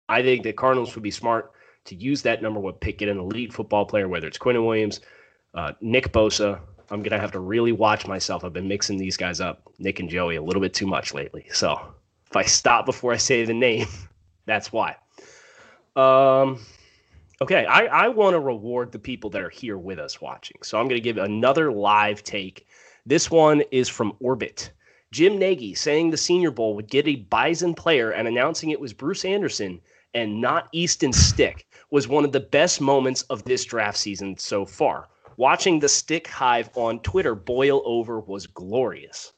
I 0.08 0.22
think 0.22 0.44
the 0.44 0.52
Cardinals 0.52 0.94
would 0.94 1.02
be 1.02 1.10
smart 1.10 1.52
to 1.86 1.94
use 1.94 2.22
that 2.22 2.42
number 2.42 2.60
one 2.60 2.74
pick, 2.74 2.98
get 2.98 3.08
an 3.08 3.18
elite 3.18 3.52
football 3.52 3.84
player, 3.84 4.08
whether 4.08 4.26
it's 4.26 4.38
Quinnen 4.38 4.66
Williams, 4.66 5.00
uh, 5.54 5.72
Nick 5.80 6.12
Bosa. 6.12 6.60
I'm 6.90 7.00
going 7.00 7.10
to 7.10 7.20
have 7.20 7.32
to 7.32 7.40
really 7.40 7.72
watch 7.72 8.06
myself. 8.06 8.44
I've 8.44 8.52
been 8.52 8.68
mixing 8.68 8.98
these 8.98 9.16
guys 9.16 9.40
up, 9.40 9.62
Nick 9.78 10.00
and 10.00 10.08
Joey, 10.08 10.36
a 10.36 10.42
little 10.42 10.62
bit 10.62 10.74
too 10.74 10.86
much 10.86 11.14
lately. 11.14 11.46
So 11.52 11.80
if 12.30 12.36
I 12.36 12.42
stop 12.42 12.86
before 12.86 13.12
I 13.12 13.16
say 13.16 13.44
the 13.44 13.54
name, 13.54 13.86
that's 14.46 14.72
why. 14.72 14.96
Um, 15.96 16.60
okay, 17.40 17.64
I, 17.64 17.86
I 17.86 18.08
want 18.08 18.34
to 18.34 18.40
reward 18.40 18.92
the 18.92 18.98
people 18.98 19.30
that 19.30 19.42
are 19.42 19.50
here 19.50 19.78
with 19.78 19.98
us 19.98 20.20
watching. 20.20 20.56
So 20.62 20.78
I'm 20.78 20.88
going 20.88 21.00
to 21.00 21.04
give 21.04 21.18
another 21.18 21.72
live 21.72 22.22
take. 22.22 22.66
This 23.06 23.30
one 23.30 23.62
is 23.70 23.88
from 23.88 24.14
Orbit. 24.20 24.70
Jim 25.12 25.38
Nagy 25.38 25.74
saying 25.74 26.10
the 26.10 26.16
Senior 26.16 26.50
Bowl 26.50 26.74
would 26.74 26.88
get 26.88 27.06
a 27.06 27.16
Bison 27.16 27.74
player 27.74 28.10
and 28.12 28.26
announcing 28.26 28.70
it 28.70 28.80
was 28.80 28.92
Bruce 28.92 29.24
Anderson 29.24 29.80
and 30.14 30.40
not 30.40 30.68
Easton 30.72 31.12
Stick 31.12 31.66
was 31.90 32.08
one 32.08 32.24
of 32.24 32.32
the 32.32 32.40
best 32.40 32.80
moments 32.80 33.22
of 33.22 33.44
this 33.44 33.64
draft 33.64 33.98
season 33.98 34.36
so 34.38 34.64
far. 34.64 35.08
Watching 35.36 35.78
the 35.80 35.88
Stick 35.88 36.26
Hive 36.28 36.70
on 36.76 37.00
Twitter 37.00 37.34
boil 37.34 37.82
over 37.84 38.20
was 38.20 38.46
glorious. 38.46 39.32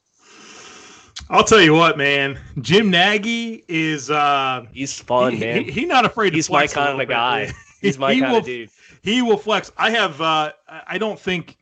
I'll 1.29 1.43
tell 1.43 1.61
you 1.61 1.73
what, 1.73 1.97
man. 1.97 2.39
Jim 2.61 2.89
Nagy 2.89 3.65
is 3.67 4.09
uh 4.09 4.65
He's 4.71 4.97
fun, 4.99 5.33
he, 5.33 5.39
man. 5.39 5.63
He, 5.65 5.71
he 5.71 5.85
not 5.85 6.05
afraid 6.05 6.33
He's 6.33 6.47
to 6.47 6.53
my 6.53 6.67
kind 6.67 7.01
of 7.01 7.07
guy. 7.09 7.51
He's 7.81 7.97
my 7.97 8.13
He 8.13 8.21
kind 8.21 8.31
will- 8.31 8.39
of 8.39 8.45
dude. 8.45 8.69
He 9.01 9.21
will 9.21 9.37
flex. 9.37 9.71
I 9.77 9.91
have 9.91 10.21
uh 10.21 10.53
I 10.69 10.97
don't 10.97 11.19
think 11.19 11.56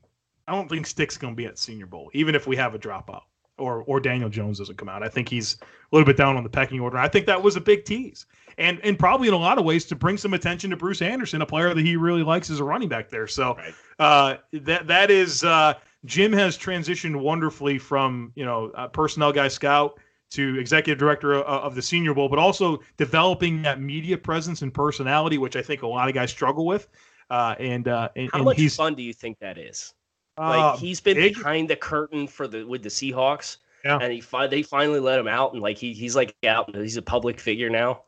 I 0.48 0.54
don't 0.54 0.70
think 0.70 0.86
Stick's 0.88 1.18
gonna 1.18 1.36
be 1.36 1.46
at 1.46 1.58
Senior 1.58 1.86
Bowl, 1.88 2.10
even 2.14 2.36
if 2.36 2.48
we 2.48 2.56
have 2.56 2.76
a 2.76 2.80
dropout. 2.80 3.22
Or 3.58 3.84
or 3.88 4.02
Daniel 4.02 4.28
Jones 4.30 4.60
doesn't 4.60 4.78
come 4.78 4.90
out. 4.90 5.02
I 5.02 5.08
think 5.08 5.30
he's 5.30 5.56
a 5.62 5.96
little 5.96 6.06
bit 6.06 6.18
down 6.18 6.36
on 6.36 6.44
the 6.44 6.50
pecking 6.50 6.82
order. 6.82 6.98
I 6.98 7.08
think 7.08 7.26
that 7.28 7.42
was 7.42 7.56
a 7.56 7.62
big 7.62 7.86
tease. 7.86 8.26
And 8.58 8.82
and 8.84 9.00
probably 9.00 9.30
in 9.30 9.34
a 9.34 9.38
lot 9.38 9.58
of 9.58 9.64
ways 9.64 9.86
to 9.86 9.96
bring 9.96 10.18
some 10.18 10.34
attention 10.34 10.70
to 10.72 10.76
Bruce 10.76 11.02
Anderson, 11.02 11.42
a 11.42 11.46
player 11.46 11.74
that 11.74 11.86
he 11.86 11.96
really 11.96 12.22
likes 12.22 12.50
as 12.50 12.60
a 12.60 12.66
running 12.66 12.90
back 12.90 13.08
there. 13.10 13.28
So 13.28 13.56
Right. 13.56 13.74
uh 14.00 14.38
that 14.52 14.88
that 14.88 15.10
is 15.10 15.46
uh 15.46 15.76
Jim 16.04 16.34
has 16.34 16.58
transitioned 16.58 17.16
wonderfully 17.16 17.78
from, 17.78 18.34
you 18.36 18.44
know, 18.44 18.72
uh, 18.76 18.90
personnel 18.90 19.32
guy 19.32 19.48
scout 19.48 20.00
to 20.32 20.60
executive 20.60 21.00
director 21.00 21.36
of, 21.36 21.46
of 21.46 21.76
the 21.76 21.82
Senior 21.82 22.14
Bowl, 22.14 22.28
but 22.28 22.40
also 22.40 22.82
developing 22.98 23.62
that 23.62 23.80
media 23.80 24.18
presence 24.18 24.64
and 24.64 24.74
personality, 24.74 25.38
which 25.38 25.56
I 25.56 25.62
think 25.62 25.82
a 25.82 25.88
lot 25.88 26.10
of 26.10 26.14
guys 26.14 26.30
struggle 26.30 26.66
with. 26.66 26.90
Uh, 27.30 27.56
and 27.58 27.88
uh, 27.88 28.10
and, 28.18 28.30
How 28.34 28.40
and 28.40 28.46
much 28.46 28.58
he's 28.58 28.76
fun 28.76 28.96
do 28.96 29.02
you 29.02 29.14
think 29.14 29.40
that 29.40 29.58
is? 29.58 29.94
Like 30.38 30.80
he's 30.80 31.00
been 31.00 31.16
big. 31.18 31.36
behind 31.36 31.70
the 31.70 31.76
curtain 31.76 32.28
for 32.28 32.48
the 32.48 32.64
with 32.66 32.84
the 32.84 32.90
Seahawks, 32.90 33.58
Yeah. 33.84 34.00
and 34.02 34.12
he 34.12 34.20
fi- 34.22 34.48
they 34.48 34.64
finally 34.64 35.00
let 35.00 35.18
him 35.20 35.28
out, 35.28 35.54
and 35.54 35.62
like 35.62 35.78
he 35.78 35.94
he's 35.94 36.16
like 36.16 36.36
out, 36.46 36.76
he's 36.76 36.98
a 36.98 37.02
public 37.02 37.40
figure 37.40 37.70
now, 37.70 38.02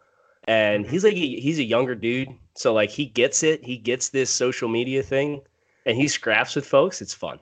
and 0.45 0.85
he's 0.85 1.03
like 1.03 1.13
a, 1.15 1.17
he's 1.39 1.59
a 1.59 1.63
younger 1.63 1.95
dude, 1.95 2.29
so 2.55 2.73
like 2.73 2.89
he 2.89 3.05
gets 3.05 3.43
it, 3.43 3.63
he 3.63 3.77
gets 3.77 4.09
this 4.09 4.29
social 4.29 4.67
media 4.67 5.01
thing, 5.03 5.41
and 5.85 5.95
he 5.97 6.07
scraps 6.07 6.55
with 6.55 6.65
folks. 6.65 7.01
It's 7.01 7.13
fun. 7.13 7.39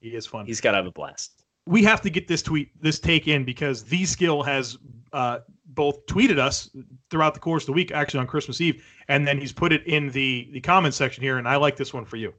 he 0.00 0.10
is 0.10 0.24
fun. 0.26 0.46
He's 0.46 0.60
got 0.60 0.70
to 0.72 0.76
have 0.76 0.86
a 0.86 0.92
blast. 0.92 1.42
we 1.66 1.82
have 1.82 2.00
to 2.02 2.10
get 2.10 2.28
this 2.28 2.42
tweet, 2.42 2.70
this 2.80 3.00
take 3.00 3.26
in 3.26 3.44
because 3.44 3.82
the 3.84 4.04
skill 4.06 4.42
has 4.44 4.78
uh, 5.12 5.40
both 5.66 6.06
tweeted 6.06 6.38
us 6.38 6.70
throughout 7.10 7.34
the 7.34 7.40
course 7.40 7.64
of 7.64 7.66
the 7.66 7.72
week, 7.72 7.90
actually 7.90 8.20
on 8.20 8.26
Christmas 8.28 8.60
Eve, 8.60 8.84
and 9.08 9.26
then 9.26 9.38
he's 9.40 9.52
put 9.52 9.72
it 9.72 9.84
in 9.86 10.10
the 10.10 10.48
the 10.52 10.60
comment 10.60 10.94
section 10.94 11.24
here. 11.24 11.38
And 11.38 11.48
I 11.48 11.56
like 11.56 11.76
this 11.76 11.92
one 11.92 12.04
for 12.04 12.16
you. 12.16 12.32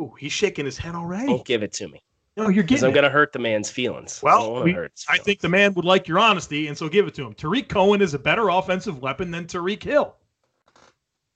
Ooh, 0.00 0.14
he's 0.18 0.32
shaking 0.32 0.64
his 0.64 0.78
head 0.78 0.94
already. 0.94 1.26
Don't 1.26 1.44
give 1.44 1.62
it 1.62 1.72
to 1.74 1.88
me, 1.88 2.02
no, 2.36 2.48
you're 2.48 2.64
getting. 2.64 2.86
I'm 2.86 2.92
gonna 2.94 3.10
hurt 3.10 3.32
the 3.32 3.38
man's 3.38 3.70
feelings. 3.70 4.20
Well, 4.22 4.54
don't 4.54 4.64
we- 4.64 4.72
his 4.72 5.04
I 5.08 5.18
think 5.18 5.40
the 5.40 5.48
man 5.48 5.74
would 5.74 5.84
like 5.84 6.08
your 6.08 6.18
honesty, 6.18 6.66
and 6.68 6.76
so 6.76 6.88
give 6.88 7.06
it 7.06 7.14
to 7.14 7.26
him. 7.26 7.34
Tarik 7.34 7.68
Cohen 7.68 8.00
is 8.00 8.14
a 8.14 8.18
better 8.18 8.48
offensive 8.48 9.00
weapon 9.00 9.30
than 9.30 9.46
Tyreek 9.46 9.82
Hill. 9.82 10.14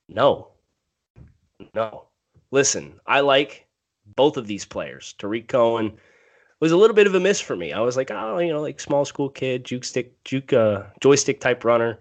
No. 0.09 0.49
No. 1.75 2.09
Listen, 2.51 3.01
I 3.07 3.21
like 3.21 3.67
both 4.15 4.37
of 4.37 4.47
these 4.47 4.65
players. 4.65 5.15
Tarik 5.19 5.49
Cohen 5.49 5.99
was 6.61 6.73
a 6.73 6.77
little 6.77 6.95
bit 6.97 7.07
of 7.07 7.15
a 7.15 7.21
miss 7.21 7.41
for 7.41 7.57
me. 7.57 7.73
I 7.73 7.81
was 7.81 7.97
like, 7.97 8.11
oh, 8.11 8.39
you 8.39 8.53
know, 8.53 8.61
like 8.63 8.81
small 8.81 9.05
school 9.05 9.29
kid, 9.29 9.65
juke 9.65 9.85
stick, 9.85 10.23
juke, 10.25 10.53
uh, 10.53 10.85
joystick 11.01 11.41
type 11.41 11.65
runner. 11.65 11.99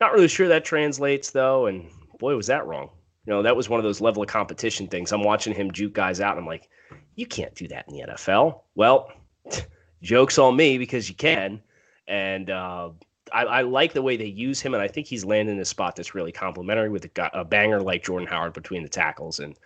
Not 0.00 0.12
really 0.12 0.28
sure 0.28 0.46
that 0.48 0.64
translates 0.64 1.30
though. 1.30 1.66
And 1.66 1.90
boy, 2.18 2.36
was 2.36 2.46
that 2.48 2.66
wrong. 2.66 2.90
You 3.28 3.34
know, 3.34 3.42
that 3.42 3.54
was 3.54 3.68
one 3.68 3.78
of 3.78 3.84
those 3.84 4.00
level 4.00 4.22
of 4.22 4.28
competition 4.30 4.88
things. 4.88 5.12
I'm 5.12 5.22
watching 5.22 5.52
him 5.52 5.70
juke 5.70 5.92
guys 5.92 6.18
out, 6.18 6.30
and 6.30 6.40
I'm 6.40 6.46
like, 6.46 6.70
you 7.14 7.26
can't 7.26 7.54
do 7.54 7.68
that 7.68 7.84
in 7.86 7.94
the 7.94 8.14
NFL. 8.14 8.62
Well, 8.74 9.12
jokes 10.02 10.38
on 10.38 10.56
me 10.56 10.78
because 10.78 11.10
you 11.10 11.14
can. 11.14 11.60
And 12.06 12.48
uh, 12.48 12.88
I, 13.30 13.44
I 13.44 13.60
like 13.60 13.92
the 13.92 14.00
way 14.00 14.16
they 14.16 14.24
use 14.24 14.62
him, 14.62 14.72
and 14.72 14.82
I 14.82 14.88
think 14.88 15.08
he's 15.08 15.26
landing 15.26 15.60
a 15.60 15.64
spot 15.66 15.94
that's 15.94 16.14
really 16.14 16.32
complimentary 16.32 16.88
with 16.88 17.04
a, 17.04 17.30
a 17.34 17.44
banger 17.44 17.82
like 17.82 18.02
Jordan 18.02 18.26
Howard 18.26 18.54
between 18.54 18.82
the 18.82 18.88
tackles, 18.88 19.40
and 19.40 19.58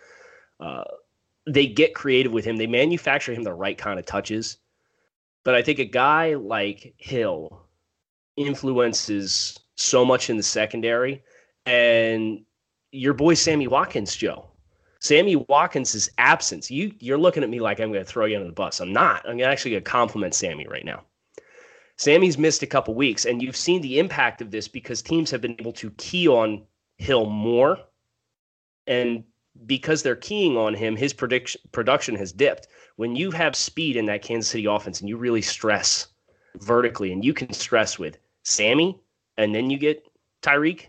uh, 0.59 0.83
they 1.47 1.65
get 1.65 1.95
creative 1.95 2.33
with 2.33 2.43
him. 2.43 2.57
They 2.57 2.67
manufacture 2.67 3.33
him 3.33 3.43
the 3.43 3.53
right 3.53 3.77
kind 3.77 3.97
of 3.97 4.05
touches, 4.05 4.57
but 5.45 5.55
I 5.55 5.61
think 5.61 5.79
a 5.79 5.85
guy 5.85 6.33
like 6.33 6.95
Hill 6.97 7.65
influences 8.35 9.57
so 9.75 10.03
much 10.03 10.29
in 10.29 10.35
the 10.35 10.43
secondary, 10.43 11.23
and 11.65 12.43
your 12.93 13.13
boy 13.13 13.33
Sammy 13.33 13.67
Watkins, 13.67 14.15
Joe. 14.15 14.45
Sammy 14.99 15.35
Watkins' 15.35 16.09
absence. 16.17 16.71
You 16.71 16.93
you're 16.99 17.17
looking 17.17 17.43
at 17.43 17.49
me 17.49 17.59
like 17.59 17.79
I'm 17.79 17.91
going 17.91 18.05
to 18.05 18.09
throw 18.09 18.25
you 18.25 18.37
under 18.37 18.47
the 18.47 18.53
bus. 18.53 18.79
I'm 18.79 18.93
not. 18.93 19.27
I'm 19.27 19.41
actually 19.41 19.71
going 19.71 19.83
to 19.83 19.89
compliment 19.89 20.33
Sammy 20.33 20.65
right 20.67 20.85
now. 20.85 21.03
Sammy's 21.97 22.37
missed 22.37 22.63
a 22.63 22.67
couple 22.67 22.95
weeks, 22.95 23.25
and 23.25 23.41
you've 23.41 23.57
seen 23.57 23.81
the 23.81 23.99
impact 23.99 24.41
of 24.41 24.51
this 24.51 24.67
because 24.67 25.01
teams 25.01 25.29
have 25.31 25.41
been 25.41 25.55
able 25.59 25.73
to 25.73 25.91
key 25.91 26.27
on 26.27 26.63
Hill 26.97 27.25
more. 27.25 27.79
And 28.87 29.23
because 29.65 30.03
they're 30.03 30.15
keying 30.15 30.55
on 30.57 30.73
him, 30.73 30.95
his 30.95 31.13
prediction 31.13 31.61
production 31.71 32.15
has 32.15 32.31
dipped. 32.31 32.67
When 32.95 33.15
you 33.15 33.31
have 33.31 33.55
speed 33.55 33.97
in 33.97 34.05
that 34.05 34.21
Kansas 34.21 34.51
City 34.51 34.65
offense 34.65 34.99
and 34.99 35.09
you 35.09 35.17
really 35.17 35.41
stress 35.41 36.07
vertically, 36.55 37.11
and 37.11 37.25
you 37.25 37.33
can 37.33 37.51
stress 37.53 37.99
with 37.99 38.17
Sammy, 38.43 39.01
and 39.37 39.53
then 39.53 39.69
you 39.69 39.77
get 39.77 40.07
Tyreek, 40.41 40.87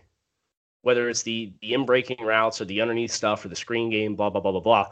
whether 0.85 1.09
it's 1.09 1.23
the 1.23 1.51
the 1.61 1.73
in 1.73 1.83
breaking 1.83 2.23
routes 2.23 2.61
or 2.61 2.65
the 2.65 2.79
underneath 2.79 3.11
stuff 3.11 3.43
or 3.43 3.47
the 3.47 3.55
screen 3.55 3.89
game, 3.89 4.15
blah 4.15 4.29
blah 4.29 4.39
blah 4.39 4.51
blah 4.51 4.61
blah. 4.61 4.87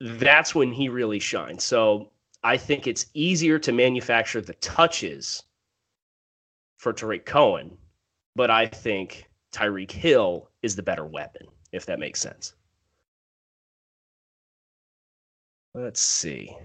That's 0.00 0.56
when 0.56 0.72
he 0.72 0.88
really 0.88 1.20
shines. 1.20 1.62
So 1.62 2.10
I 2.42 2.56
think 2.56 2.88
it's 2.88 3.06
easier 3.14 3.60
to 3.60 3.70
manufacture 3.70 4.40
the 4.40 4.54
touches 4.54 5.44
for 6.78 6.92
Tarik 6.92 7.26
Cohen, 7.26 7.78
but 8.34 8.50
I 8.50 8.66
think 8.66 9.30
Tyreek 9.52 9.92
Hill 9.92 10.50
is 10.62 10.74
the 10.74 10.82
better 10.82 11.06
weapon, 11.06 11.46
if 11.70 11.86
that 11.86 12.00
makes 12.00 12.20
sense. 12.20 12.54
Let's 15.74 16.00
see. 16.00 16.56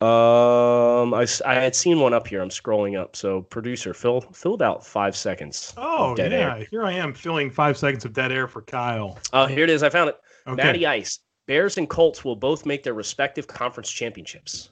Um, 0.00 1.12
I, 1.12 1.26
I 1.44 1.54
had 1.54 1.74
seen 1.74 1.98
one 1.98 2.14
up 2.14 2.28
here. 2.28 2.40
I'm 2.40 2.50
scrolling 2.50 2.98
up. 2.98 3.16
So, 3.16 3.42
producer, 3.42 3.92
fill 3.92 4.20
fill 4.20 4.54
about 4.54 4.86
five 4.86 5.16
seconds. 5.16 5.74
Oh, 5.76 6.14
yeah. 6.16 6.24
air. 6.24 6.66
Here 6.70 6.84
I 6.84 6.92
am 6.92 7.12
filling 7.12 7.50
five 7.50 7.76
seconds 7.76 8.04
of 8.04 8.12
dead 8.12 8.30
air 8.30 8.46
for 8.46 8.62
Kyle. 8.62 9.18
Oh, 9.32 9.46
here 9.46 9.64
it 9.64 9.70
is. 9.70 9.82
I 9.82 9.88
found 9.90 10.10
it. 10.10 10.16
Okay. 10.46 10.62
Matty 10.62 10.86
Ice. 10.86 11.18
Bears 11.48 11.78
and 11.78 11.88
Colts 11.88 12.24
will 12.24 12.36
both 12.36 12.64
make 12.64 12.82
their 12.82 12.94
respective 12.94 13.46
conference 13.46 13.90
championships. 13.90 14.70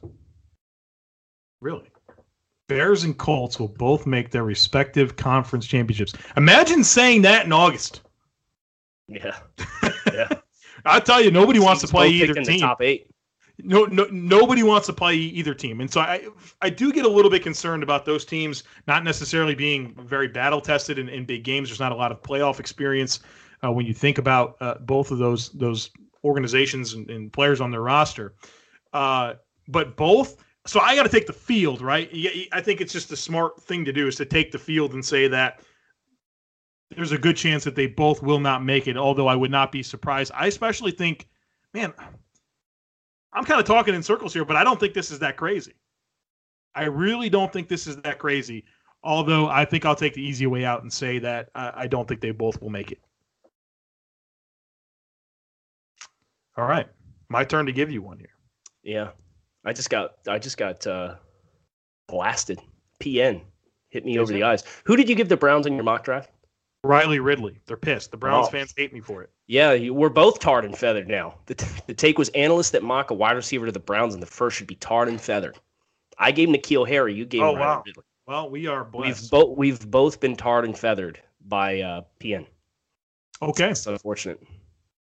Really? 1.61 1.91
Bears 2.69 3.05
and 3.05 3.17
Colts 3.17 3.59
will 3.59 3.69
both 3.69 4.07
make 4.07 4.31
their 4.31 4.45
respective 4.45 5.17
conference 5.17 5.67
championships. 5.67 6.13
Imagine 6.37 6.85
saying 6.85 7.23
that 7.23 7.47
in 7.47 7.53
August. 7.53 8.03
Yeah. 9.09 9.37
Yeah. 10.13 10.29
I 10.85 11.01
tell 11.01 11.21
you, 11.21 11.33
nobody 11.33 11.59
wants 11.59 11.83
to 11.83 11.89
play 11.89 12.09
either 12.09 12.33
team. 12.35 12.45
the 12.45 12.59
top 12.61 12.81
eight. 12.81 13.11
No, 13.59 13.85
no 13.85 14.07
nobody 14.11 14.63
wants 14.63 14.87
to 14.87 14.93
play 14.93 15.15
either 15.15 15.55
team, 15.55 15.81
and 15.81 15.91
so 15.91 16.01
I 16.01 16.27
I 16.61 16.71
do 16.71 16.93
get 16.93 17.05
a 17.05 17.09
little 17.09 17.31
bit 17.31 17.43
concerned 17.43 17.83
about 17.83 18.05
those 18.05 18.25
teams 18.25 18.65
not 18.87 19.05
necessarily 19.05 19.55
being 19.55 19.95
very 20.05 20.29
battle 20.29 20.61
tested 20.61 20.99
in, 20.99 21.09
in 21.09 21.25
big 21.25 21.45
games. 21.45 21.69
There's 21.69 21.81
not 21.81 21.93
a 21.93 21.97
lot 21.97 22.13
of 22.13 22.23
playoff 22.23 22.61
experience 22.61 23.21
uh, 23.65 23.73
when 23.73 23.87
you 23.87 23.95
think 23.95 24.19
about 24.19 24.57
uh, 24.61 24.75
both 24.81 25.11
of 25.11 25.19
those 25.19 25.51
those 25.51 25.91
organizations 26.25 26.95
and, 26.95 27.09
and 27.11 27.33
players 27.33 27.61
on 27.61 27.71
their 27.71 27.83
roster. 27.83 28.35
Uh, 28.93 29.35
but 29.69 29.97
both, 29.97 30.45
so 30.67 30.81
I 30.81 30.95
got 30.95 31.05
to 31.05 31.09
take 31.09 31.27
the 31.27 31.33
field, 31.33 31.81
right? 31.81 32.11
I 32.53 32.61
think 32.61 32.81
it's 32.81 32.93
just 32.93 33.11
a 33.13 33.17
smart 33.17 33.63
thing 33.63 33.85
to 33.85 33.93
do 33.93 34.07
is 34.07 34.17
to 34.17 34.25
take 34.25 34.53
the 34.53 34.59
field 34.59 34.93
and 34.95 35.05
say 35.05 35.29
that 35.29 35.61
there's 36.95 37.13
a 37.13 37.19
good 37.19 37.37
chance 37.37 37.65
that 37.65 37.75
they 37.75 37.87
both 37.87 38.23
will 38.23 38.39
not 38.39 38.65
make 38.65 38.87
it. 38.87 38.97
Although 38.97 39.29
I 39.29 39.35
would 39.35 39.51
not 39.51 39.73
be 39.73 39.83
surprised. 39.83 40.31
I 40.35 40.47
especially 40.47 40.93
think, 40.93 41.29
man, 41.75 41.93
I'm 43.37 43.45
kind 43.45 43.61
of 43.61 43.67
talking 43.67 43.95
in 43.95 44.03
circles 44.03 44.33
here, 44.33 44.47
but 44.47 44.57
I 44.57 44.65
don't 44.65 44.81
think 44.81 44.95
this 44.95 45.11
is 45.11 45.19
that 45.19 45.37
crazy. 45.37 45.75
I 46.75 46.85
really 46.85 47.29
don't 47.29 47.53
think 47.53 47.69
this 47.69 47.87
is 47.87 47.97
that 47.99 48.19
crazy. 48.19 48.65
Although 49.05 49.49
I 49.49 49.67
think 49.67 49.85
I'll 49.85 49.95
take 49.95 50.15
the 50.15 50.23
easy 50.23 50.47
way 50.47 50.65
out 50.65 50.83
and 50.83 50.93
say 50.93 51.19
that 51.21 51.51
I 51.55 51.87
don't 51.87 52.09
think 52.09 52.23
they 52.23 52.31
both 52.31 52.61
will 52.61 52.71
make 52.71 52.91
it. 52.91 52.99
All 56.57 56.65
right, 56.65 56.89
my 57.29 57.45
turn 57.45 57.67
to 57.67 57.73
give 57.73 57.91
you 57.91 58.01
one 58.01 58.19
here. 58.19 58.31
Yeah, 58.83 59.11
I 59.65 59.75
just 59.75 59.91
got 59.91 60.13
I 60.27 60.39
just 60.39 60.57
got 60.57 60.87
uh, 60.87 61.17
blasted. 62.09 62.59
PN 63.01 63.43
hit 63.91 64.07
me 64.07 64.13
Is 64.13 64.23
over 64.23 64.33
it? 64.33 64.37
the 64.37 64.43
eyes. 64.43 64.65
Who 64.87 64.97
did 64.97 65.09
you 65.11 65.15
give 65.15 65.29
the 65.29 65.37
Browns 65.37 65.67
in 65.67 65.75
your 65.75 65.85
mock 65.85 66.03
draft? 66.03 66.31
Riley 66.85 67.19
Ridley. 67.19 67.61
They're 67.67 67.77
pissed. 67.77 68.11
The 68.11 68.17
Browns 68.17 68.47
oh. 68.49 68.51
fans 68.51 68.73
hate 68.77 68.93
me 68.93 69.01
for 69.01 69.23
it. 69.23 69.31
Yeah, 69.47 69.73
you, 69.73 69.95
we're 69.95 70.09
both 70.09 70.39
tarred 70.39 70.65
and 70.65 70.77
feathered 70.77 71.09
now. 71.09 71.35
The, 71.47 71.55
t- 71.55 71.67
the 71.87 71.95
take 71.95 72.19
was 72.19 72.29
analysts 72.31 72.71
that 72.71 72.83
mock 72.83 73.11
a 73.11 73.15
wide 73.15 73.37
receiver 73.37 73.67
to 73.67 73.73
the 73.73 73.79
Browns 73.79 74.15
in 74.15 74.21
the 74.21 74.27
first 74.27 74.57
should 74.57 74.67
be 74.67 74.77
tarred 74.77 75.09
and 75.09 75.21
feathered. 75.21 75.59
I 76.19 76.33
gave 76.33 76.49
N'Keal 76.49 76.89
Harry. 76.89 77.15
You 77.15 77.25
gave 77.25 77.43
oh, 77.43 77.55
Riley 77.55 77.61
wow. 77.61 77.83
Ridley. 77.85 78.05
Well, 78.27 78.51
we 78.51 78.67
are 78.67 78.85
blessed. 78.85 79.23
We've 79.23 79.31
both 79.31 79.57
we've 79.57 79.91
both 79.91 80.21
been 80.21 80.37
tarred 80.37 80.65
and 80.65 80.77
feathered 80.77 81.21
by 81.47 81.81
uh, 81.81 82.03
PN. 82.21 82.47
Okay, 83.41 83.71
it's 83.71 83.87
unfortunate. 83.87 84.43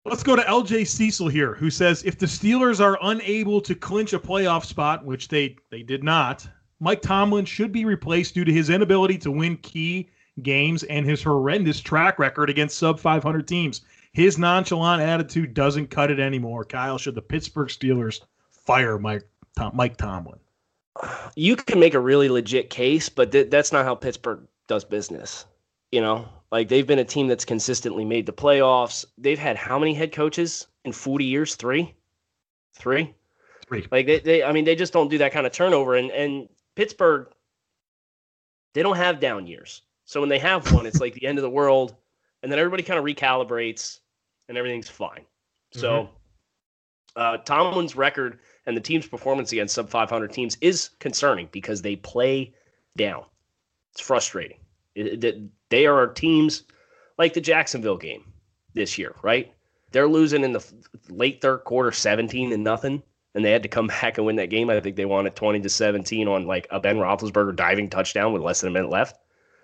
Let's 0.06 0.24
go 0.24 0.36
to 0.36 0.42
LJ 0.44 0.88
Cecil 0.88 1.28
here, 1.28 1.54
who 1.54 1.70
says 1.70 2.04
if 2.04 2.18
the 2.18 2.26
Steelers 2.26 2.80
are 2.80 2.98
unable 3.02 3.62
to 3.62 3.76
clinch 3.76 4.14
a 4.14 4.20
playoff 4.20 4.66
spot, 4.66 5.06
which 5.06 5.28
they 5.28 5.58
they 5.70 5.84
did 5.84 6.04
not, 6.04 6.48
Mike 6.80 7.02
Tomlin 7.02 7.46
should 7.46 7.72
be 7.72 7.86
replaced 7.86 8.34
due 8.34 8.46
to 8.46 8.54
his 8.54 8.70
inability 8.70 9.18
to 9.20 9.32
win 9.32 9.58
key 9.58 10.10
games 10.42 10.84
and 10.84 11.06
his 11.06 11.24
horrendous 11.24 11.80
track 11.80 12.20
record 12.20 12.50
against 12.50 12.78
sub 12.78 13.00
500 13.00 13.48
teams. 13.48 13.82
His 14.14 14.38
nonchalant 14.38 15.02
attitude 15.02 15.54
doesn't 15.54 15.88
cut 15.88 16.12
it 16.12 16.20
anymore. 16.20 16.66
Kyle, 16.66 16.98
should 16.98 17.16
the 17.16 17.22
Pittsburgh 17.22 17.70
Steelers 17.70 18.22
fire 18.50 18.98
Mike 19.00 19.24
Tom, 19.58 19.72
Mike 19.76 19.98
Tomlin? 19.98 20.40
You 21.36 21.56
can 21.56 21.80
make 21.80 21.94
a 21.94 22.00
really 22.00 22.30
legit 22.30 22.70
case, 22.70 23.08
but 23.08 23.32
th- 23.32 23.50
that's 23.50 23.72
not 23.72 23.86
how 23.86 23.96
Pittsburgh 23.96 24.46
does 24.68 24.84
business. 24.84 25.46
You 25.92 26.02
know, 26.02 26.28
like 26.52 26.68
they've 26.68 26.88
been 26.88 27.00
a 27.00 27.06
team 27.06 27.28
that's 27.28 27.46
consistently 27.46 28.06
made 28.06 28.26
the 28.26 28.34
playoffs. 28.34 29.06
They've 29.18 29.40
had 29.40 29.56
how 29.56 29.80
many 29.80 29.94
head 29.94 30.12
coaches 30.12 30.68
in 30.84 30.92
40 30.92 31.26
years? 31.26 31.56
Three? 31.56 31.94
Three? 32.74 33.14
Three. 33.68 33.88
Like 33.92 34.06
they, 34.06 34.20
they 34.20 34.44
I 34.44 34.52
mean, 34.52 34.66
they 34.66 34.76
just 34.76 34.94
don't 34.94 35.10
do 35.10 35.18
that 35.20 35.32
kind 35.32 35.46
of 35.46 35.54
turnover. 35.54 35.96
And 35.96 36.12
and 36.12 36.50
Pittsburgh, 36.76 37.28
they 38.74 38.84
don't 38.84 38.98
have 38.98 39.20
down 39.20 39.48
years. 39.48 39.82
So 40.12 40.20
when 40.20 40.28
they 40.28 40.40
have 40.40 40.70
one, 40.74 40.86
it's 40.86 41.00
like 41.00 41.14
the 41.14 41.26
end 41.26 41.38
of 41.38 41.42
the 41.42 41.50
world. 41.50 41.96
And 42.44 42.52
then 42.52 42.60
everybody 42.60 42.84
kind 42.84 43.00
of 43.00 43.06
recalibrates 43.06 44.00
and 44.50 44.58
everything's 44.58 44.90
fine. 44.90 45.22
So 45.72 46.04
mm-hmm. 46.04 46.12
uh, 47.16 47.38
Tomlin's 47.38 47.96
record 47.96 48.40
and 48.66 48.76
the 48.76 48.82
team's 48.82 49.08
performance 49.08 49.54
against 49.54 49.74
sub 49.74 49.90
500 49.90 50.34
teams 50.34 50.58
is 50.60 50.90
concerning 51.00 51.48
because 51.54 51.82
they 51.82 51.96
play 51.96 52.54
down. 52.98 53.24
It's 53.94 54.02
frustrating. 54.02 54.58
It, 54.96 55.24
it, 55.24 55.44
they 55.70 55.86
are 55.86 56.08
teams 56.08 56.64
like 57.18 57.32
the 57.32 57.40
Jacksonville 57.40 57.96
game 57.96 58.34
this 58.74 58.98
year, 58.98 59.16
right? 59.24 59.54
They're 59.94 60.10
losing 60.10 60.44
in 60.44 60.52
the 60.52 60.74
late 61.08 61.40
third 61.40 61.60
quarter, 61.60 61.94
seventeen 61.94 62.52
and 62.52 62.66
nothing, 62.66 63.02
and 63.34 63.46
they 63.46 63.52
had 63.52 63.64
to 63.64 63.70
come 63.70 63.88
back 64.02 64.18
and 64.18 64.28
win 64.28 64.36
that 64.36 64.50
game. 64.50 64.70
I 64.70 64.82
think 64.82 64.98
they 64.98 65.06
won 65.06 65.26
it 65.26 65.38
twenty 65.38 65.62
to 65.62 65.70
seventeen 65.70 66.28
on 66.28 66.48
like 66.48 66.68
a 66.70 66.82
Ben 66.82 66.98
Roethlisberger 66.98 67.56
diving 67.56 67.90
touchdown 67.90 68.34
with 68.34 68.42
less 68.42 68.60
than 68.60 68.72
a 68.72 68.74
minute 68.74 68.90
left. 68.90 69.16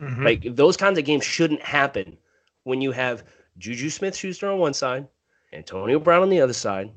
Mm-hmm. 0.01 0.23
Like 0.23 0.55
those 0.55 0.77
kinds 0.77 0.99
of 0.99 1.05
games 1.05 1.23
shouldn't 1.23 1.61
happen 1.61 2.17
when 2.63 2.81
you 2.81 2.91
have 2.91 3.23
Juju 3.57 3.89
Smith-Schuster 3.89 4.49
on 4.49 4.59
one 4.59 4.73
side, 4.73 5.07
Antonio 5.53 5.99
Brown 5.99 6.21
on 6.21 6.29
the 6.29 6.41
other 6.41 6.53
side, 6.53 6.91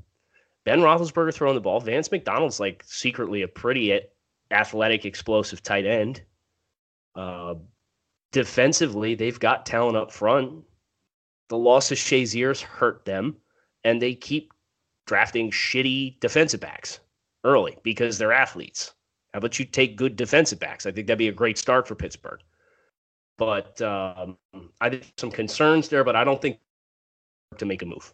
Ben 0.64 0.80
Roethlisberger 0.80 1.32
throwing 1.32 1.54
the 1.54 1.60
ball. 1.60 1.80
Vance 1.80 2.10
McDonald's 2.10 2.60
like 2.60 2.82
secretly 2.86 3.42
a 3.42 3.48
pretty 3.48 4.00
athletic, 4.50 5.04
explosive 5.04 5.62
tight 5.62 5.86
end. 5.86 6.22
Uh, 7.14 7.54
defensively, 8.32 9.14
they've 9.14 9.40
got 9.40 9.64
talent 9.64 9.96
up 9.96 10.12
front. 10.12 10.64
The 11.48 11.58
loss 11.58 11.90
of 11.90 11.98
Shazier's 11.98 12.60
hurt 12.60 13.04
them, 13.04 13.36
and 13.84 14.00
they 14.00 14.14
keep 14.14 14.52
drafting 15.06 15.50
shitty 15.50 16.20
defensive 16.20 16.60
backs 16.60 17.00
early 17.44 17.76
because 17.82 18.18
they're 18.18 18.32
athletes. 18.32 18.92
How 19.32 19.38
about 19.38 19.58
you 19.58 19.64
take 19.64 19.96
good 19.96 20.16
defensive 20.16 20.60
backs? 20.60 20.86
I 20.86 20.92
think 20.92 21.06
that'd 21.06 21.18
be 21.18 21.28
a 21.28 21.32
great 21.32 21.58
start 21.58 21.88
for 21.88 21.94
Pittsburgh. 21.94 22.40
But 23.40 23.80
um, 23.80 24.36
I 24.82 24.90
have 24.90 25.12
some 25.16 25.30
concerns 25.30 25.88
there, 25.88 26.04
but 26.04 26.14
I 26.14 26.24
don't 26.24 26.42
think 26.42 26.58
to 27.56 27.64
make 27.64 27.80
a 27.80 27.86
move. 27.86 28.12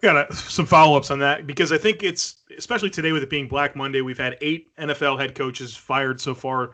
Got 0.00 0.32
some 0.32 0.64
follow 0.64 0.96
ups 0.96 1.10
on 1.10 1.18
that 1.18 1.46
because 1.46 1.70
I 1.70 1.76
think 1.76 2.02
it's 2.02 2.36
especially 2.56 2.88
today 2.88 3.12
with 3.12 3.22
it 3.22 3.28
being 3.28 3.46
Black 3.46 3.76
Monday. 3.76 4.00
We've 4.00 4.16
had 4.16 4.38
eight 4.40 4.74
NFL 4.78 5.20
head 5.20 5.34
coaches 5.34 5.76
fired 5.76 6.18
so 6.18 6.34
far, 6.34 6.72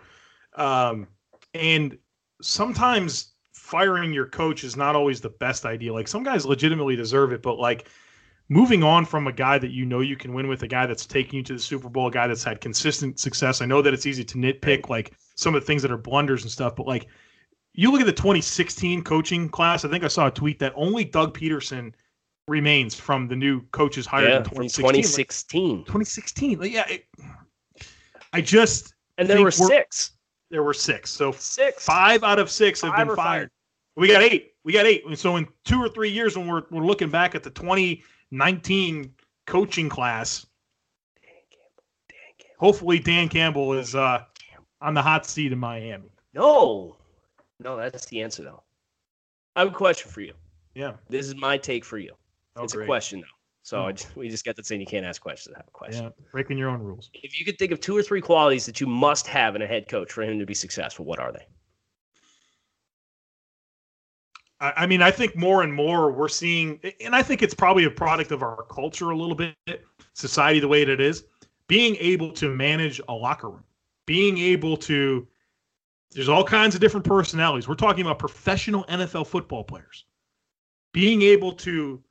um, 0.55 1.09
and 1.53 1.99
sometimes 2.41 3.33
firing 3.53 4.13
your 4.13 4.27
coach 4.27 4.63
is 4.63 4.77
not 4.77 4.95
always 4.95 5.21
the 5.21 5.29
best 5.29 5.67
idea. 5.67 5.93
Like 5.93 6.07
some 6.07 6.23
guys 6.23 6.47
legitimately 6.47 6.95
deserve 6.95 7.33
it, 7.33 7.43
but 7.43 7.59
like 7.59 7.89
moving 8.49 8.85
on 8.85 9.05
from 9.05 9.27
a 9.27 9.33
guy 9.33 9.59
that 9.59 9.73
you 9.73 9.85
know 9.85 9.99
you 9.99 10.15
can 10.17 10.33
win 10.33 10.47
with, 10.47 10.63
a 10.63 10.69
guy 10.69 10.87
that's 10.87 11.07
taking 11.07 11.39
you 11.39 11.43
to 11.43 11.55
the 11.55 11.59
Super 11.59 11.89
Bowl, 11.89 12.07
a 12.07 12.11
guy 12.13 12.29
that's 12.29 12.45
had 12.45 12.61
consistent 12.61 13.19
success. 13.19 13.61
I 13.61 13.67
know 13.67 13.83
that 13.83 13.93
it's 13.93 14.07
easy 14.07 14.23
to 14.27 14.39
nitpick 14.39 14.89
like 14.89 15.13
some 15.35 15.57
of 15.57 15.61
the 15.61 15.67
things 15.67 15.83
that 15.83 15.91
are 15.91 15.99
blunders 15.99 16.45
and 16.45 16.53
stuff, 16.53 16.77
but 16.77 16.87
like 16.87 17.09
you 17.79 17.93
look 17.93 18.01
at 18.01 18.07
the 18.07 18.13
2016 18.13 19.05
coaching 19.05 19.49
class, 19.49 19.85
I 19.85 19.89
think 19.89 20.03
I 20.03 20.09
saw 20.09 20.27
a 20.27 20.33
tweet 20.33 20.59
that 20.59 20.73
only 20.75 21.05
Doug 21.05 21.39
Pederson 21.39 21.95
remains 22.49 22.97
from 22.97 23.29
the 23.29 23.37
new 23.37 23.61
coaches 23.71 24.05
hired 24.05 24.31
yeah, 24.31 24.37
in 24.39 24.43
2016. 24.43 24.83
2016. 24.83 25.77
Like, 25.77 25.87
2016. 25.87 26.59
Like, 26.59 26.73
yeah, 26.73 26.89
it, 26.89 27.05
I 28.33 28.41
just 28.41 28.95
and 29.17 29.31
there 29.31 29.41
were 29.41 29.53
six. 29.53 30.11
There 30.51 30.65
were 30.65 30.75
six. 30.75 31.09
So 31.11 31.31
six. 31.31 31.85
Five 31.85 32.25
out 32.25 32.41
of 32.41 32.51
six 32.51 32.81
have 32.81 32.97
been 32.97 33.07
fired. 33.07 33.17
fired. 33.17 33.51
We 33.95 34.09
got 34.09 34.23
eight. 34.23 34.55
We 34.65 34.73
got 34.73 34.85
eight. 34.85 35.05
So 35.17 35.37
in 35.37 35.47
two 35.65 35.81
or 35.81 35.89
three 35.89 36.11
years, 36.11 36.37
when 36.37 36.49
we're 36.49 36.65
we're 36.73 36.85
looking 36.85 37.11
back 37.11 37.37
at 37.37 37.45
the 37.45 37.51
2019 37.51 39.15
coaching 39.47 39.89
class, 39.89 40.45
Dan 41.23 41.31
Campbell, 41.49 41.85
Dan 42.09 42.19
Campbell. 42.39 42.57
hopefully 42.59 42.99
Dan 42.99 43.29
Campbell 43.29 43.75
is 43.75 43.95
uh, 43.95 44.25
on 44.81 44.95
the 44.95 45.03
hot 45.03 45.27
seat 45.27 45.53
in 45.53 45.59
Miami. 45.61 46.11
No, 46.35 46.98
no, 47.61 47.77
that's 47.77 48.07
the 48.07 48.23
answer 48.23 48.43
though. 48.43 48.63
I 49.57 49.61
have 49.61 49.69
a 49.69 49.75
question 49.75 50.11
for 50.11 50.21
you. 50.21 50.35
Yeah, 50.75 50.93
this 51.09 51.27
is 51.27 51.35
my 51.35 51.59
take 51.59 51.85
for 51.85 51.99
you. 51.99 52.13
Oh, 52.57 52.65
it's 52.65 52.75
great. 52.75 52.85
a 52.85 52.87
question 52.87 53.21
though. 53.21 53.27
So 53.63 53.85
oh. 53.85 53.93
just, 53.93 54.17
we 54.17 54.29
just 54.29 54.45
got 54.45 54.57
that 54.57 54.67
saying 54.67 54.81
you 54.81 54.87
can't 54.87 55.05
ask 55.05 55.21
questions. 55.21 55.55
I 55.55 55.59
have 55.59 55.69
a 55.69 55.73
question. 55.73 56.05
Yeah, 56.05 56.11
breaking 56.33 56.57
your 56.57 56.71
own 56.71 56.81
rules. 56.81 57.11
If 57.13 57.39
you 57.39 57.45
could 57.45 57.59
think 57.59 57.71
of 57.71 57.81
two 57.81 57.97
or 57.97 58.03
three 58.03 58.21
qualities 58.21 58.65
that 58.67 58.81
you 58.81 58.87
must 58.87 59.27
have 59.27 59.57
in 59.57 59.63
a 59.63 59.67
head 59.67 59.89
coach 59.89 60.11
for 60.11 60.23
him 60.23 60.39
to 60.39 60.47
be 60.47 60.55
successful, 60.55 61.05
what 61.05 61.19
are 61.19 61.33
they? 61.33 61.47
I 64.61 64.87
mean, 64.87 65.03
I 65.03 65.13
think 65.13 65.37
more 65.37 65.63
and 65.63 65.73
more 65.73 66.11
we're 66.11 66.29
seeing, 66.29 66.81
and 67.05 67.15
I 67.15 67.23
think 67.23 67.43
it's 67.43 67.55
probably 67.55 67.85
a 67.85 67.91
product 67.91 68.33
of 68.33 68.43
our 68.43 68.65
culture 68.65 69.11
a 69.11 69.17
little 69.17 69.37
bit, 69.37 69.55
society 70.15 70.59
the 70.59 70.67
way 70.67 70.85
that 70.85 70.93
it 70.93 71.01
is, 71.01 71.25
being 71.69 71.95
able 72.01 72.33
to 72.33 72.53
manage 72.53 73.01
a 73.09 73.13
locker 73.13 73.51
room, 73.51 73.65
being 74.07 74.39
able 74.39 74.77
to. 74.79 75.29
There's 76.13 76.29
all 76.29 76.45
kinds 76.45 76.75
of 76.75 76.81
different 76.81 77.05
personalities. 77.05 77.69
We're 77.69 77.75
talking 77.75 78.03
about 78.03 78.19
professional 78.19 78.85
NFL 78.85 79.27
football 79.27 79.65
players. 79.65 80.05
Being 80.93 81.23
able 81.23 81.53
to 81.53 82.03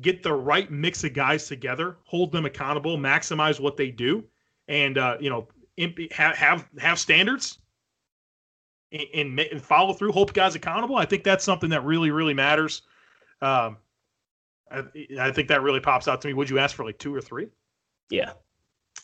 get 0.00 0.22
the 0.22 0.32
right 0.32 0.70
mix 0.70 1.02
of 1.04 1.14
guys 1.14 1.48
together, 1.48 1.96
hold 2.04 2.30
them 2.30 2.44
accountable, 2.44 2.98
maximize 2.98 3.58
what 3.58 3.76
they 3.76 3.90
do, 3.90 4.24
and 4.68 4.98
uh, 4.98 5.16
you 5.18 5.30
know 5.30 5.48
have 6.12 6.36
have 6.36 6.68
have 6.78 6.98
standards 6.98 7.58
and, 8.92 9.38
and, 9.38 9.62
follow 9.62 9.92
through, 9.92 10.12
hold 10.12 10.32
guys 10.32 10.54
accountable. 10.54 10.96
I 10.96 11.04
think 11.04 11.24
that's 11.24 11.44
something 11.44 11.70
that 11.70 11.84
really 11.84 12.10
really 12.10 12.34
matters. 12.34 12.82
Um, 13.40 13.78
I, 14.70 14.82
I, 15.20 15.32
think 15.32 15.48
that 15.48 15.62
really 15.62 15.80
pops 15.80 16.08
out 16.08 16.20
to 16.22 16.28
me. 16.28 16.34
Would 16.34 16.50
you 16.50 16.58
ask 16.58 16.74
for 16.74 16.84
like 16.84 16.98
two 16.98 17.14
or 17.14 17.20
three? 17.20 17.48
Yeah. 18.10 18.32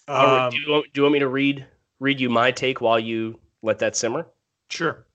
Um, 0.09 0.51
do, 0.51 0.59
you 0.59 0.71
want, 0.71 0.93
do 0.93 0.99
you 0.99 1.03
want 1.03 1.13
me 1.13 1.19
to 1.21 1.29
read 1.29 1.67
read 2.01 2.21
you 2.21 2.29
my 2.29 2.51
take 2.51 2.81
while 2.81 2.99
you 2.99 3.39
let 3.63 3.79
that 3.79 3.97
simmer? 3.97 4.27
Sure. 4.71 5.07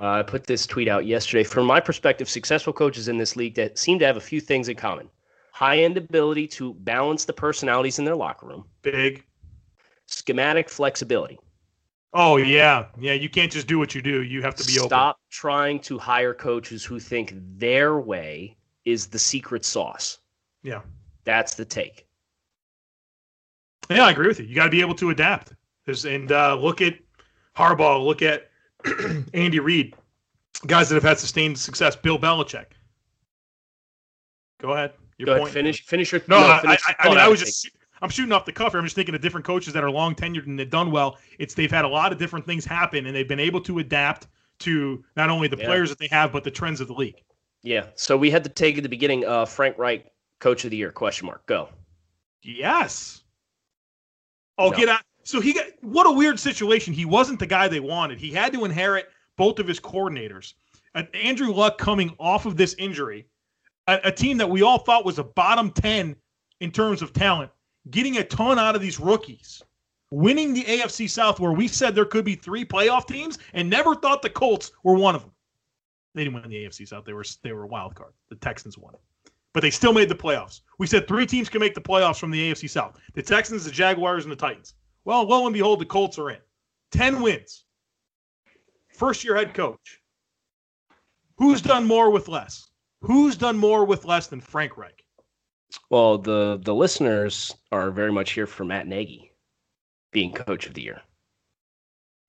Uh, 0.00 0.06
I 0.20 0.22
put 0.22 0.46
this 0.46 0.66
tweet 0.66 0.88
out 0.88 1.04
yesterday. 1.04 1.44
From 1.44 1.66
my 1.66 1.80
perspective, 1.80 2.28
successful 2.28 2.72
coaches 2.72 3.08
in 3.08 3.18
this 3.18 3.36
league 3.36 3.54
that 3.56 3.78
seem 3.78 3.98
to 3.98 4.06
have 4.06 4.16
a 4.16 4.20
few 4.20 4.40
things 4.40 4.68
in 4.68 4.76
common. 4.76 5.08
high 5.52 5.78
end 5.80 5.96
ability 5.98 6.48
to 6.48 6.74
balance 6.74 7.24
the 7.26 7.32
personalities 7.32 7.98
in 7.98 8.04
their 8.04 8.16
locker 8.16 8.46
room, 8.46 8.64
Big. 8.82 9.22
schematic 10.06 10.70
flexibility. 10.70 11.38
Oh 12.14 12.36
yeah, 12.36 12.86
yeah. 12.98 13.12
You 13.12 13.28
can't 13.28 13.52
just 13.52 13.66
do 13.66 13.78
what 13.78 13.94
you 13.94 14.02
do. 14.02 14.22
You 14.22 14.42
have 14.42 14.54
to 14.56 14.66
be 14.66 14.78
open. 14.78 14.88
Stop 14.88 15.20
trying 15.30 15.78
to 15.80 15.98
hire 15.98 16.34
coaches 16.34 16.84
who 16.84 16.98
think 16.98 17.34
their 17.58 18.00
way 18.00 18.56
is 18.84 19.06
the 19.06 19.18
secret 19.18 19.64
sauce. 19.64 20.18
Yeah. 20.62 20.80
That's 21.24 21.54
the 21.54 21.64
take. 21.64 22.06
Yeah, 23.90 24.06
I 24.06 24.10
agree 24.10 24.28
with 24.28 24.40
you. 24.40 24.46
You 24.46 24.54
got 24.54 24.64
to 24.64 24.70
be 24.70 24.80
able 24.80 24.94
to 24.96 25.10
adapt. 25.10 25.52
There's, 25.84 26.04
and 26.04 26.30
uh, 26.32 26.56
look 26.56 26.80
at 26.80 26.94
Harbaugh. 27.56 28.04
Look 28.04 28.22
at 28.22 28.50
Andy 29.34 29.60
Reid. 29.60 29.94
Guys 30.66 30.88
that 30.88 30.94
have 30.94 31.02
had 31.02 31.18
sustained 31.18 31.58
success. 31.58 31.96
Bill 31.96 32.18
Belichick. 32.18 32.66
Go 34.60 34.72
ahead. 34.72 34.92
Your 35.18 35.26
Go 35.26 35.32
point. 35.38 35.42
ahead, 35.44 35.52
finish 35.54 35.84
finish 35.86 36.12
your 36.12 36.20
No, 36.28 36.38
I, 36.38 36.60
finish 36.60 36.80
I, 36.86 36.90
your 36.90 36.96
I 37.00 37.08
mean, 37.08 37.18
I 37.18 37.28
was 37.28 37.40
just. 37.40 37.68
I'm 38.00 38.08
shooting 38.10 38.32
off 38.32 38.44
the 38.44 38.52
cuff 38.52 38.72
here. 38.72 38.80
I'm 38.80 38.86
just 38.86 38.96
thinking 38.96 39.14
of 39.14 39.20
different 39.20 39.46
coaches 39.46 39.72
that 39.74 39.84
are 39.84 39.90
long 39.90 40.16
tenured 40.16 40.46
and 40.46 40.58
they've 40.58 40.68
done 40.68 40.90
well. 40.90 41.18
It's 41.38 41.54
they've 41.54 41.70
had 41.70 41.84
a 41.84 41.88
lot 41.88 42.10
of 42.10 42.18
different 42.18 42.44
things 42.44 42.64
happen 42.64 43.06
and 43.06 43.14
they've 43.14 43.28
been 43.28 43.38
able 43.38 43.60
to 43.60 43.78
adapt 43.78 44.26
to 44.60 45.04
not 45.16 45.30
only 45.30 45.46
the 45.46 45.56
Yeah. 45.56 45.66
players 45.66 45.88
that 45.90 45.98
they 46.00 46.08
have 46.08 46.32
but 46.32 46.42
the 46.42 46.50
trends 46.50 46.80
of 46.80 46.88
the 46.88 46.94
league. 46.94 47.22
Yeah. 47.62 47.86
So 47.94 48.16
we 48.16 48.28
had 48.28 48.42
to 48.42 48.50
take 48.50 48.76
at 48.76 48.82
the 48.82 48.88
beginning 48.88 49.24
uh 49.24 49.44
Frank 49.44 49.78
Reich, 49.78 50.10
coach 50.40 50.64
of 50.64 50.72
the 50.72 50.76
year, 50.76 50.90
question 50.90 51.26
mark. 51.26 51.46
Go. 51.46 51.68
Yes. 52.42 53.22
Oh, 54.58 54.70
No. 54.70 54.76
get 54.76 54.88
out. 54.88 55.02
So 55.24 55.40
he 55.40 55.52
got 55.52 55.66
what 55.80 56.06
a 56.06 56.10
weird 56.10 56.38
situation. 56.38 56.92
He 56.92 57.04
wasn't 57.04 57.38
the 57.38 57.46
guy 57.46 57.68
they 57.68 57.80
wanted. 57.80 58.18
He 58.18 58.30
had 58.30 58.52
to 58.52 58.64
inherit 58.64 59.08
both 59.36 59.58
of 59.58 59.66
his 59.66 59.80
coordinators. 59.80 60.54
Uh, 60.94 61.04
Andrew 61.14 61.52
Luck 61.52 61.78
coming 61.78 62.14
off 62.18 62.44
of 62.46 62.56
this 62.56 62.74
injury, 62.78 63.26
a, 63.86 64.00
a 64.04 64.12
team 64.12 64.36
that 64.38 64.50
we 64.50 64.62
all 64.62 64.78
thought 64.78 65.04
was 65.04 65.18
a 65.18 65.24
bottom 65.24 65.70
10 65.70 66.16
in 66.60 66.70
terms 66.70 67.02
of 67.02 67.12
talent, 67.12 67.50
getting 67.90 68.18
a 68.18 68.24
ton 68.24 68.58
out 68.58 68.74
of 68.74 68.82
these 68.82 69.00
rookies, 69.00 69.62
winning 70.10 70.52
the 70.52 70.64
AFC 70.64 71.08
South 71.08 71.40
where 71.40 71.52
we 71.52 71.66
said 71.66 71.94
there 71.94 72.04
could 72.04 72.24
be 72.24 72.34
three 72.34 72.64
playoff 72.64 73.06
teams 73.06 73.38
and 73.54 73.68
never 73.70 73.94
thought 73.94 74.22
the 74.22 74.30
Colts 74.30 74.72
were 74.84 74.94
one 74.94 75.14
of 75.14 75.22
them. 75.22 75.32
They 76.14 76.24
didn't 76.24 76.42
win 76.42 76.50
the 76.50 76.64
AFC 76.64 76.86
South. 76.86 77.04
They 77.06 77.14
were 77.14 77.24
they 77.42 77.52
were 77.52 77.62
a 77.62 77.68
wild 77.68 77.94
card. 77.94 78.12
The 78.28 78.36
Texans 78.36 78.76
won 78.76 78.94
but 79.52 79.60
they 79.60 79.70
still 79.70 79.92
made 79.92 80.08
the 80.08 80.14
playoffs. 80.14 80.62
We 80.78 80.86
said 80.86 81.06
three 81.06 81.26
teams 81.26 81.48
can 81.48 81.60
make 81.60 81.74
the 81.74 81.80
playoffs 81.80 82.18
from 82.18 82.30
the 82.30 82.50
AFC 82.50 82.68
South 82.68 82.98
the 83.14 83.22
Texans, 83.22 83.64
the 83.64 83.70
Jaguars, 83.70 84.24
and 84.24 84.32
the 84.32 84.36
Titans. 84.36 84.74
Well, 85.04 85.24
lo 85.24 85.46
and 85.46 85.54
behold, 85.54 85.80
the 85.80 85.86
Colts 85.86 86.18
are 86.18 86.30
in. 86.30 86.38
10 86.92 87.20
wins. 87.20 87.64
First 88.94 89.24
year 89.24 89.36
head 89.36 89.54
coach. 89.54 90.00
Who's 91.36 91.60
done 91.60 91.86
more 91.86 92.10
with 92.10 92.28
less? 92.28 92.68
Who's 93.00 93.36
done 93.36 93.56
more 93.56 93.84
with 93.84 94.04
less 94.04 94.28
than 94.28 94.40
Frank 94.40 94.76
Reich? 94.76 95.02
Well, 95.90 96.18
the 96.18 96.60
the 96.62 96.74
listeners 96.74 97.54
are 97.72 97.90
very 97.90 98.12
much 98.12 98.32
here 98.32 98.46
for 98.46 98.64
Matt 98.64 98.86
Nagy 98.86 99.32
being 100.12 100.32
coach 100.32 100.66
of 100.66 100.74
the 100.74 100.82
year 100.82 101.00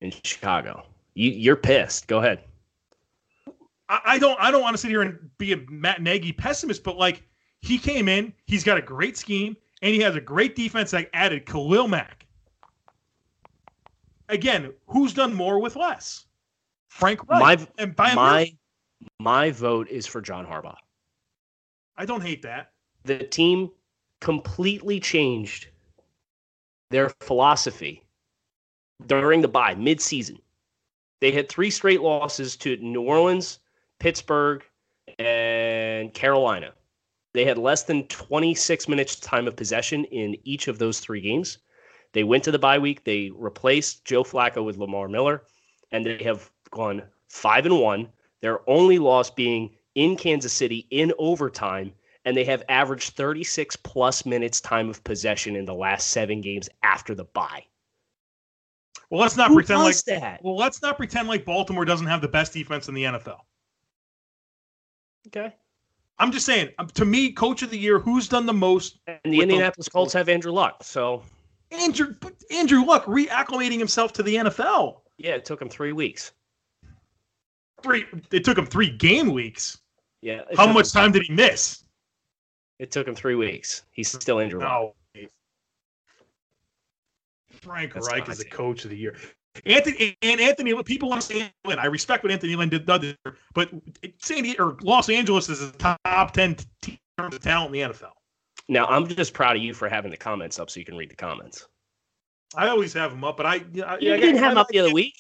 in 0.01 0.11
Chicago. 0.23 0.85
You, 1.13 1.31
you're 1.31 1.55
pissed. 1.57 2.07
Go 2.07 2.19
ahead. 2.19 2.43
I, 3.89 3.99
I 4.05 4.19
don't 4.19 4.39
I 4.39 4.49
don't 4.49 4.61
want 4.61 4.73
to 4.73 4.77
sit 4.77 4.89
here 4.89 5.01
and 5.01 5.29
be 5.37 5.53
a 5.53 5.57
Matt 5.69 6.01
Nagy 6.01 6.31
pessimist, 6.31 6.83
but 6.83 6.97
like 6.97 7.23
he 7.61 7.77
came 7.77 8.07
in, 8.07 8.33
he's 8.45 8.63
got 8.63 8.77
a 8.77 8.81
great 8.81 9.17
scheme, 9.17 9.55
and 9.81 9.93
he 9.93 10.01
has 10.01 10.15
a 10.15 10.21
great 10.21 10.55
defense 10.55 10.91
that 10.91 11.09
added 11.13 11.45
Khalil 11.45 11.87
Mack. 11.87 12.22
Again, 14.29 14.73
who's 14.87 15.13
done 15.13 15.33
more 15.33 15.59
with 15.59 15.75
less? 15.75 16.25
Frank 16.87 17.27
Reich. 17.27 17.41
My 17.41 17.67
and 17.77 17.95
by 17.95 18.13
my 18.13 18.33
miracle. 18.33 18.57
my 19.19 19.51
vote 19.51 19.89
is 19.89 20.05
for 20.05 20.21
John 20.21 20.45
Harbaugh. 20.45 20.77
I 21.97 22.05
don't 22.05 22.21
hate 22.21 22.41
that. 22.43 22.71
The 23.03 23.19
team 23.19 23.71
completely 24.21 24.99
changed 24.99 25.67
their 26.89 27.09
philosophy 27.21 28.03
during 29.07 29.41
the 29.41 29.47
bye 29.47 29.75
mid-season. 29.75 30.39
They 31.19 31.31
had 31.31 31.49
three 31.49 31.69
straight 31.69 32.01
losses 32.01 32.55
to 32.57 32.77
New 32.77 33.01
Orleans, 33.01 33.59
Pittsburgh, 33.99 34.63
and 35.19 36.13
Carolina. 36.13 36.73
They 37.33 37.45
had 37.45 37.57
less 37.57 37.83
than 37.83 38.07
26 38.07 38.87
minutes 38.87 39.19
time 39.19 39.47
of 39.47 39.55
possession 39.55 40.05
in 40.05 40.37
each 40.43 40.67
of 40.67 40.77
those 40.77 40.99
three 40.99 41.21
games. 41.21 41.57
They 42.13 42.23
went 42.23 42.43
to 42.45 42.51
the 42.51 42.59
bye 42.59 42.79
week. 42.79 43.03
They 43.03 43.31
replaced 43.35 44.05
Joe 44.05 44.23
Flacco 44.23 44.63
with 44.63 44.77
Lamar 44.77 45.07
Miller, 45.07 45.43
and 45.91 46.05
they 46.05 46.23
have 46.23 46.49
gone 46.71 47.03
five 47.27 47.65
and 47.65 47.79
one. 47.79 48.07
Their 48.41 48.67
only 48.69 48.99
loss 48.99 49.29
being 49.29 49.71
in 49.95 50.15
Kansas 50.15 50.53
City 50.53 50.87
in 50.91 51.11
overtime, 51.17 51.93
and 52.25 52.37
they 52.37 52.45
have 52.45 52.63
averaged 52.69 53.15
36 53.15 53.75
plus 53.77 54.25
minutes 54.25 54.61
time 54.61 54.89
of 54.89 55.03
possession 55.03 55.55
in 55.55 55.65
the 55.65 55.73
last 55.73 56.09
seven 56.11 56.41
games 56.41 56.69
after 56.83 57.15
the 57.15 57.25
bye. 57.25 57.65
Well, 59.09 59.21
let's 59.21 59.37
not 59.37 59.49
Who 59.49 59.55
pretend 59.55 59.81
like 59.81 59.95
that? 60.05 60.43
well, 60.43 60.55
let's 60.55 60.81
not 60.81 60.97
pretend 60.97 61.27
like 61.27 61.45
Baltimore 61.45 61.85
doesn't 61.85 62.07
have 62.07 62.21
the 62.21 62.27
best 62.27 62.53
defense 62.53 62.87
in 62.87 62.95
the 62.95 63.03
NFL. 63.03 63.39
Okay. 65.27 65.53
I'm 66.19 66.31
just 66.31 66.45
saying, 66.45 66.69
um, 66.79 66.87
to 66.87 67.05
me, 67.05 67.31
coach 67.31 67.63
of 67.63 67.69
the 67.69 67.77
year, 67.77 67.99
who's 67.99 68.27
done 68.27 68.45
the 68.45 68.53
most? 68.53 68.99
And 69.07 69.33
the 69.33 69.41
Indianapolis 69.41 69.89
Colts 69.89 70.13
have 70.13 70.29
Andrew 70.29 70.51
Luck, 70.51 70.83
so 70.83 71.23
Andrew 71.73 72.15
Andrew 72.51 72.85
Luck 72.85 73.05
reacclimating 73.05 73.79
himself 73.79 74.13
to 74.13 74.23
the 74.23 74.35
NFL. 74.35 75.01
yeah, 75.17 75.31
it 75.31 75.45
took 75.45 75.61
him 75.61 75.69
three 75.69 75.91
weeks. 75.93 76.31
Three. 77.81 78.05
It 78.31 78.43
took 78.43 78.57
him 78.57 78.65
three 78.65 78.89
game 78.89 79.31
weeks. 79.33 79.79
Yeah. 80.21 80.41
How 80.55 80.71
much 80.71 80.91
time 80.93 81.11
did 81.11 81.23
he 81.23 81.33
miss? 81.33 81.83
It 82.79 82.91
took 82.91 83.07
him 83.07 83.15
three 83.15 83.35
weeks. 83.35 83.83
He's 83.91 84.09
still 84.09 84.39
Andrew 84.39 84.59
Luck. 84.59 84.69
No. 84.69 84.93
Frank 87.61 87.93
That's 87.93 88.09
Reich 88.09 88.27
is 88.27 88.39
the 88.39 88.45
coach 88.45 88.83
of 88.83 88.89
the 88.89 88.97
year. 88.97 89.15
Anthony 89.65 90.17
and 90.21 90.41
Anthony, 90.41 90.81
people 90.83 91.09
want 91.09 91.21
to 91.21 91.27
say 91.27 91.51
Lynn. 91.65 91.79
I 91.79 91.85
respect 91.85 92.23
what 92.23 92.31
Anthony 92.31 92.55
Lynn 92.55 92.69
did, 92.69 92.85
but 92.85 93.09
San 94.19 94.43
Diego 94.43 94.69
or 94.69 94.77
Los 94.81 95.09
Angeles 95.09 95.47
is 95.47 95.61
a 95.61 95.71
top 95.71 96.33
ten 96.33 96.55
team 96.81 96.97
in 97.17 97.23
terms 97.23 97.35
of 97.35 97.41
talent 97.41 97.75
in 97.75 97.89
the 97.89 97.93
NFL. 97.93 98.11
Now 98.69 98.85
I'm 98.87 99.07
just 99.07 99.33
proud 99.33 99.55
of 99.57 99.61
you 99.61 99.73
for 99.73 99.89
having 99.89 100.11
the 100.11 100.17
comments 100.17 100.59
up 100.59 100.69
so 100.69 100.79
you 100.79 100.85
can 100.85 100.95
read 100.95 101.09
the 101.09 101.15
comments. 101.15 101.67
I 102.55 102.69
always 102.69 102.93
have 102.93 103.11
them 103.11 103.23
up, 103.23 103.35
but 103.37 103.45
I 103.45 103.55
yeah, 103.73 103.97
You 103.99 104.13
I- 104.13 104.17
didn't 104.17 104.37
I- 104.37 104.39
have 104.39 104.51
them 104.51 104.57
up 104.59 104.67
the 104.69 104.79
other 104.79 104.93
week. 104.93 105.15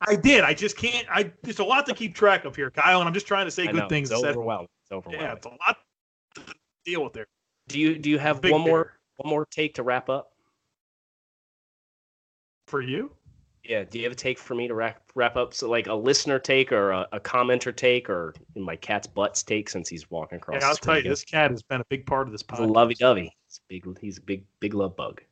I 0.00 0.16
did. 0.16 0.42
I 0.42 0.54
just 0.54 0.76
can't. 0.76 1.06
I 1.10 1.30
there's 1.42 1.60
a 1.60 1.64
lot 1.64 1.86
to 1.86 1.94
keep 1.94 2.14
track 2.14 2.44
of 2.44 2.56
here, 2.56 2.70
Kyle, 2.70 2.98
and 3.00 3.06
I'm 3.08 3.14
just 3.14 3.26
trying 3.28 3.46
to 3.46 3.50
say 3.50 3.64
I 3.64 3.66
good 3.72 3.76
know, 3.76 3.88
things. 3.88 4.10
It's 4.10 4.18
instead- 4.18 4.30
overwhelming. 4.36 4.68
It's 4.84 4.92
overwhelming. 4.92 5.24
Yeah, 5.26 5.34
it's 5.34 5.46
a 5.46 5.50
lot 5.50 5.76
to 6.34 6.42
deal 6.84 7.04
with 7.04 7.12
there. 7.12 7.26
Do 7.68 7.78
you 7.78 7.98
do 7.98 8.10
you 8.10 8.18
have 8.18 8.40
Big 8.40 8.52
one 8.52 8.62
more 8.62 8.98
one 9.16 9.30
more 9.30 9.46
take 9.50 9.74
to 9.74 9.82
wrap 9.82 10.08
up? 10.08 10.32
for 12.66 12.82
you. 12.82 13.10
Yeah. 13.64 13.84
Do 13.84 13.98
you 13.98 14.04
have 14.04 14.12
a 14.12 14.16
take 14.16 14.38
for 14.38 14.54
me 14.54 14.66
to 14.68 14.74
wrap 14.74 15.00
wrap 15.14 15.36
up? 15.36 15.52
So 15.54 15.68
like 15.68 15.86
a 15.86 15.94
listener 15.94 16.38
take 16.38 16.72
or 16.72 16.92
a, 16.92 17.06
a 17.12 17.20
commenter 17.20 17.74
take 17.74 18.08
or 18.08 18.34
in 18.54 18.62
my 18.62 18.76
cat's 18.76 19.06
butts 19.06 19.42
take 19.42 19.68
since 19.68 19.88
he's 19.88 20.10
walking 20.10 20.36
across. 20.38 20.60
Yeah, 20.62 20.68
I'll 20.68 20.76
tell 20.76 20.96
you, 20.96 21.08
this 21.08 21.24
cat 21.24 21.50
has 21.50 21.62
been 21.62 21.80
a 21.80 21.84
big 21.88 22.06
part 22.06 22.26
of 22.26 22.32
this 22.32 22.42
He's 22.50 22.58
a 22.58 22.62
podcast. 22.62 22.74
lovey 22.74 22.94
dovey. 22.94 23.36
He's 23.46 23.58
a 23.58 23.62
big. 23.68 23.98
He's 24.00 24.18
a 24.18 24.22
big 24.22 24.44
big 24.60 24.74
love 24.74 24.96
bug. 24.96 25.22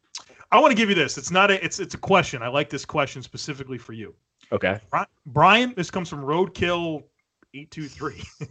I 0.52 0.60
want 0.60 0.70
to 0.70 0.76
give 0.76 0.88
you 0.88 0.94
this. 0.94 1.18
It's 1.18 1.30
not 1.30 1.50
a. 1.50 1.64
It's 1.64 1.80
it's 1.80 1.94
a 1.94 1.98
question. 1.98 2.42
I 2.42 2.48
like 2.48 2.70
this 2.70 2.84
question 2.84 3.22
specifically 3.22 3.78
for 3.78 3.92
you, 3.94 4.14
Okay. 4.52 4.78
Brian. 5.26 5.74
This 5.76 5.90
comes 5.90 6.08
from 6.08 6.20
Roadkill 6.20 7.02
eight 7.54 7.70
two 7.70 7.88
three. 7.88 8.22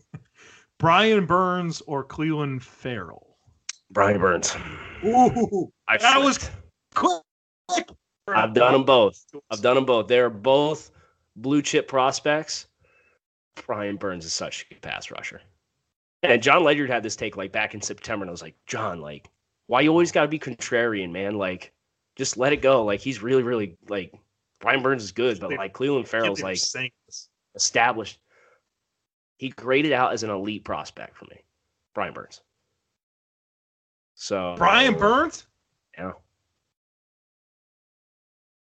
Brian 0.79 1.25
Burns 1.25 1.81
or 1.87 2.03
Clelin 2.03 2.61
Ferrell? 2.61 3.37
Brian 3.91 4.19
Burns. 4.19 4.55
Ooh, 5.05 5.71
I 5.87 5.97
That 5.97 6.17
was- 6.21 6.49
quick. 6.95 7.21
I've 8.27 8.53
done 8.53 8.73
them 8.73 8.83
both. 8.83 9.23
I've 9.51 9.61
done 9.61 9.75
them 9.75 9.85
both. 9.85 10.07
They're 10.07 10.29
both 10.29 10.91
blue 11.35 11.61
chip 11.61 11.87
prospects. 11.87 12.67
Brian 13.65 13.97
Burns 13.97 14.25
is 14.25 14.33
such 14.33 14.63
a 14.63 14.73
good 14.73 14.81
pass 14.81 15.11
rusher. 15.11 15.41
And 16.23 16.41
Jon 16.41 16.63
Ledyard 16.63 16.89
had 16.89 17.03
this 17.03 17.15
take 17.15 17.37
like 17.37 17.51
back 17.51 17.73
in 17.73 17.81
September, 17.81 18.23
and 18.23 18.29
I 18.29 18.31
was 18.31 18.41
like, 18.41 18.55
John, 18.65 18.99
like, 18.99 19.29
why 19.67 19.81
you 19.81 19.89
always 19.89 20.11
got 20.11 20.23
to 20.23 20.27
be 20.27 20.39
contrarian, 20.39 21.11
man? 21.11 21.37
Like, 21.37 21.71
just 22.15 22.37
let 22.37 22.53
it 22.53 22.61
go. 22.61 22.83
Like, 22.83 22.99
he's 22.99 23.21
really, 23.21 23.43
really 23.43 23.77
like 23.87 24.13
Brian 24.59 24.81
Burns 24.81 25.03
is 25.03 25.11
good, 25.11 25.39
but 25.39 25.53
like 25.53 25.73
Clelin 25.73 26.07
Ferrell's 26.07 26.41
like 26.41 26.57
established. 27.55 28.19
He 29.37 29.49
graded 29.49 29.91
out 29.91 30.13
as 30.13 30.23
an 30.23 30.29
elite 30.29 30.63
prospect 30.63 31.15
for 31.17 31.25
me, 31.25 31.43
Brian 31.93 32.13
Burns. 32.13 32.41
So 34.15 34.55
Brian 34.57 34.97
Burns. 34.97 35.45
yeah, 35.97 36.13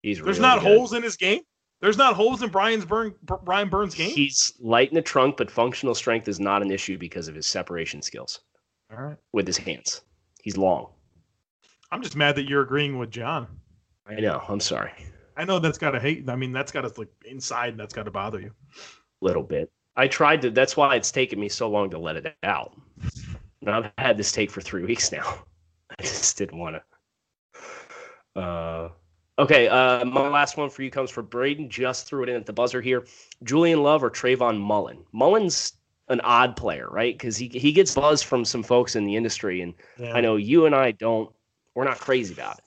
he's 0.07 0.19
There's 0.19 0.39
really 0.39 0.49
not 0.49 0.61
good. 0.61 0.77
holes 0.77 0.93
in 0.93 1.03
his 1.03 1.17
game. 1.17 1.41
There's 1.81 1.99
not 1.99 2.15
holes 2.15 2.43
in 2.43 2.49
Brian's 2.49 2.85
Burn 2.87 3.15
Brian 3.23 3.69
Burns' 3.69 3.95
game. 3.95 4.11
He's 4.11 4.55
light 4.61 4.89
in 4.89 4.95
the 4.95 5.03
trunk, 5.03 5.37
but 5.37 5.51
functional 5.51 5.95
strength 5.95 6.27
is 6.29 6.41
not 6.41 6.63
an 6.63 6.71
issue 6.71 6.97
because 6.97 7.29
of 7.29 7.35
his 7.35 7.47
separation 7.47 8.01
skills 8.01 8.41
All 8.91 9.03
right. 9.03 9.17
with 9.33 9.47
his 9.47 9.59
hands. 9.59 10.03
He's 10.43 10.57
long. 10.57 10.89
I'm 11.93 12.03
just 12.03 12.17
mad 12.17 12.35
that 12.37 12.49
you're 12.49 12.63
agreeing 12.63 12.99
with 12.99 13.11
John. 13.11 13.47
I 14.07 14.15
know. 14.15 14.43
I'm 14.49 14.61
sorry. 14.61 14.93
I 15.37 15.45
know 15.45 15.59
that's 15.59 15.77
got 15.77 15.91
to 15.91 16.01
hate. 16.01 16.29
I 16.31 16.37
mean, 16.37 16.53
that's 16.53 16.73
got 16.73 16.83
to 16.83 16.93
like 16.99 17.11
inside. 17.27 17.77
That's 17.77 17.93
got 17.93 18.05
to 18.05 18.11
bother 18.11 18.41
you. 18.41 18.53
A 18.75 19.25
little 19.25 19.43
bit. 19.43 19.71
I 19.97 20.09
tried 20.09 20.41
to. 20.43 20.51
That's 20.51 20.77
why 20.77 20.95
it's 20.97 21.11
taken 21.11 21.39
me 21.39 21.49
so 21.49 21.69
long 21.69 21.91
to 21.91 21.99
let 21.99 22.17
it 22.17 22.35
out. 22.43 22.73
I've 23.67 23.91
had 23.99 24.17
this 24.17 24.33
take 24.33 24.51
for 24.51 24.61
three 24.63 24.85
weeks 24.85 25.13
now. 25.13 25.41
I 25.99 26.03
just 26.03 26.39
didn't 26.39 26.59
want 26.59 26.77
to. 26.77 28.41
Uh, 28.41 28.89
okay, 29.39 29.69
uh, 29.69 30.05
my 30.05 30.29
last 30.29 30.57
one 30.57 30.71
for 30.71 30.83
you 30.83 30.91
comes 30.91 31.11
from 31.11 31.27
Braden. 31.27 31.69
Just 31.69 32.07
threw 32.07 32.23
it 32.23 32.29
in 32.29 32.37
at 32.37 32.47
the 32.47 32.53
buzzer 32.53 32.81
here. 32.81 33.07
Julian 33.43 33.83
Love 33.83 34.03
or 34.03 34.11
Trayvon 34.11 34.59
Mullen? 34.61 35.05
Mullen's 35.13 35.75
an 36.09 36.21
odd 36.23 36.57
player, 36.57 36.89
right? 36.91 37.17
Because 37.17 37.37
he 37.37 37.49
he 37.49 37.73
gets 37.73 37.95
buzz 37.95 38.23
from 38.23 38.45
some 38.45 38.63
folks 38.63 38.97
in 38.97 39.05
the 39.05 39.17
industry, 39.17 39.63
and 39.63 39.75
Yeah. 39.99 40.13
I 40.15 40.21
know 40.21 40.37
you 40.37 40.67
and 40.67 40.75
I 40.75 40.93
don't. 40.93 41.31
We're 41.75 41.85
not 41.85 41.99
crazy 41.99 42.33
about 42.33 42.59
it. 42.59 42.65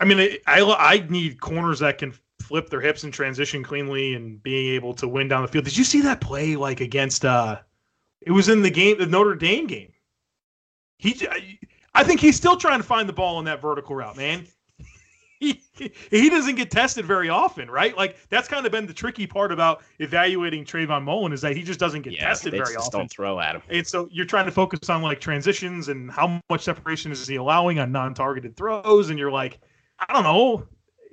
I 0.00 0.04
mean, 0.04 0.18
I, 0.46 0.60
I 0.60 0.94
I 0.94 1.06
need 1.08 1.40
corners 1.40 1.80
that 1.80 1.98
can 1.98 2.14
flip 2.40 2.70
their 2.70 2.80
hips 2.80 3.04
and 3.04 3.12
transition 3.12 3.62
cleanly 3.62 4.14
and 4.14 4.42
being 4.42 4.74
able 4.74 4.94
to 4.94 5.06
win 5.06 5.28
down 5.28 5.42
the 5.42 5.48
field. 5.48 5.64
Did 5.66 5.76
you 5.76 5.84
see 5.84 6.00
that 6.02 6.20
play 6.20 6.56
like 6.56 6.80
against? 6.80 7.24
uh 7.24 7.58
It 8.22 8.32
was 8.32 8.48
in 8.48 8.62
the 8.62 8.70
game, 8.70 8.98
the 8.98 9.06
Notre 9.06 9.34
Dame 9.34 9.66
game. 9.66 9.92
He, 10.98 11.28
I 11.94 12.02
think 12.02 12.20
he's 12.20 12.36
still 12.36 12.56
trying 12.56 12.78
to 12.80 12.84
find 12.86 13.08
the 13.08 13.12
ball 13.12 13.38
in 13.38 13.44
that 13.44 13.60
vertical 13.60 13.94
route, 13.94 14.16
man. 14.16 14.46
He, 15.40 15.62
he 16.10 16.28
doesn't 16.28 16.56
get 16.56 16.70
tested 16.70 17.04
very 17.04 17.28
often, 17.28 17.70
right? 17.70 17.96
Like 17.96 18.16
that's 18.28 18.48
kind 18.48 18.66
of 18.66 18.72
been 18.72 18.86
the 18.86 18.92
tricky 18.92 19.26
part 19.26 19.52
about 19.52 19.84
evaluating 20.00 20.64
Trayvon 20.64 21.04
Mullen 21.04 21.32
is 21.32 21.40
that 21.42 21.56
he 21.56 21.62
just 21.62 21.78
doesn't 21.78 22.02
get 22.02 22.18
tested 22.18 22.52
they 22.52 22.58
very 22.58 22.74
just 22.74 22.88
often. 22.88 23.00
don't 23.00 23.10
throw 23.10 23.38
at 23.38 23.54
him. 23.54 23.62
And 23.68 23.86
so 23.86 24.08
you're 24.10 24.26
trying 24.26 24.46
to 24.46 24.50
focus 24.50 24.90
on 24.90 25.00
like 25.02 25.20
transitions 25.20 25.88
and 25.88 26.10
how 26.10 26.40
much 26.50 26.64
separation 26.64 27.12
is 27.12 27.26
he 27.26 27.36
allowing 27.36 27.78
on 27.78 27.92
non-targeted 27.92 28.56
throws, 28.56 29.10
and 29.10 29.18
you're 29.18 29.30
like, 29.30 29.60
I 30.00 30.12
don't 30.12 30.24
know. 30.24 30.66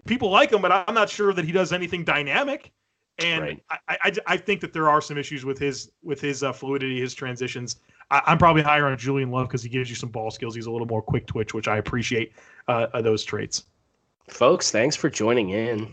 People 0.05 0.29
like 0.29 0.51
him, 0.51 0.61
but 0.61 0.71
I'm 0.71 0.95
not 0.95 1.09
sure 1.09 1.31
that 1.33 1.45
he 1.45 1.51
does 1.51 1.71
anything 1.71 2.03
dynamic. 2.03 2.71
And 3.19 3.41
Right. 3.41 3.63
I, 3.69 3.97
I, 4.03 4.11
I 4.27 4.37
think 4.37 4.59
that 4.61 4.73
there 4.73 4.89
are 4.89 5.01
some 5.01 5.17
issues 5.17 5.45
with 5.45 5.57
his 5.57 5.91
with 6.03 6.19
his 6.19 6.43
uh, 6.43 6.51
fluidity, 6.51 6.99
his 6.99 7.13
transitions. 7.13 7.77
I, 8.11 8.21
I'm 8.25 8.37
probably 8.37 8.61
higher 8.61 8.87
on 8.87 8.97
Julian 8.97 9.31
Love 9.31 9.47
because 9.47 9.63
he 9.63 9.69
gives 9.69 9.89
you 9.89 9.95
some 9.95 10.09
ball 10.09 10.31
skills. 10.31 10.55
He's 10.55 10.65
a 10.65 10.71
little 10.71 10.87
more 10.87 11.01
quick 11.01 11.25
twitch, 11.25 11.53
which 11.53 11.67
I 11.67 11.77
appreciate 11.77 12.33
uh, 12.67 12.87
uh, 12.93 13.01
those 13.01 13.23
traits. 13.23 13.65
Folks, 14.29 14.71
thanks 14.71 14.95
for 14.95 15.09
joining 15.09 15.51
in. 15.51 15.91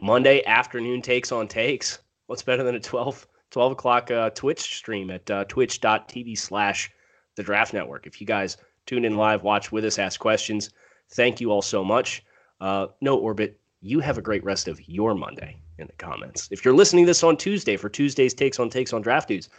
Monday 0.00 0.44
afternoon 0.46 1.02
takes 1.02 1.32
on 1.32 1.46
takes. 1.46 1.98
What's 2.26 2.42
better 2.42 2.62
than 2.62 2.74
a 2.74 2.80
12, 2.80 3.26
12 3.50 3.72
o'clock 3.72 4.10
uh, 4.10 4.30
Twitch 4.30 4.60
stream 4.60 5.10
at 5.10 5.30
uh, 5.30 5.44
twitch.tv 5.44 6.38
slash 6.38 6.90
the 7.36 7.42
draft 7.42 7.74
network? 7.74 8.06
If 8.06 8.20
you 8.20 8.26
guys 8.26 8.56
tune 8.86 9.04
in 9.04 9.16
live, 9.16 9.42
watch 9.42 9.70
with 9.70 9.84
us, 9.84 9.98
ask 9.98 10.18
questions, 10.18 10.70
thank 11.10 11.40
you 11.40 11.50
all 11.50 11.60
so 11.60 11.84
much. 11.84 12.24
Uh, 12.60 12.86
no 13.02 13.18
orbit, 13.18 13.60
you 13.80 14.00
have 14.00 14.16
a 14.16 14.22
great 14.22 14.44
rest 14.44 14.66
of 14.66 14.80
your 14.88 15.14
Monday 15.14 15.60
in 15.78 15.86
the 15.86 15.92
comments. 15.94 16.48
If 16.50 16.64
you're 16.64 16.74
listening 16.74 17.04
to 17.04 17.10
this 17.10 17.22
on 17.22 17.36
Tuesday 17.36 17.76
for 17.76 17.90
Tuesday's 17.90 18.34
takes 18.34 18.58
on 18.58 18.70
takes 18.70 18.94
on 18.94 19.02
draft 19.02 19.28
dudes, 19.28 19.50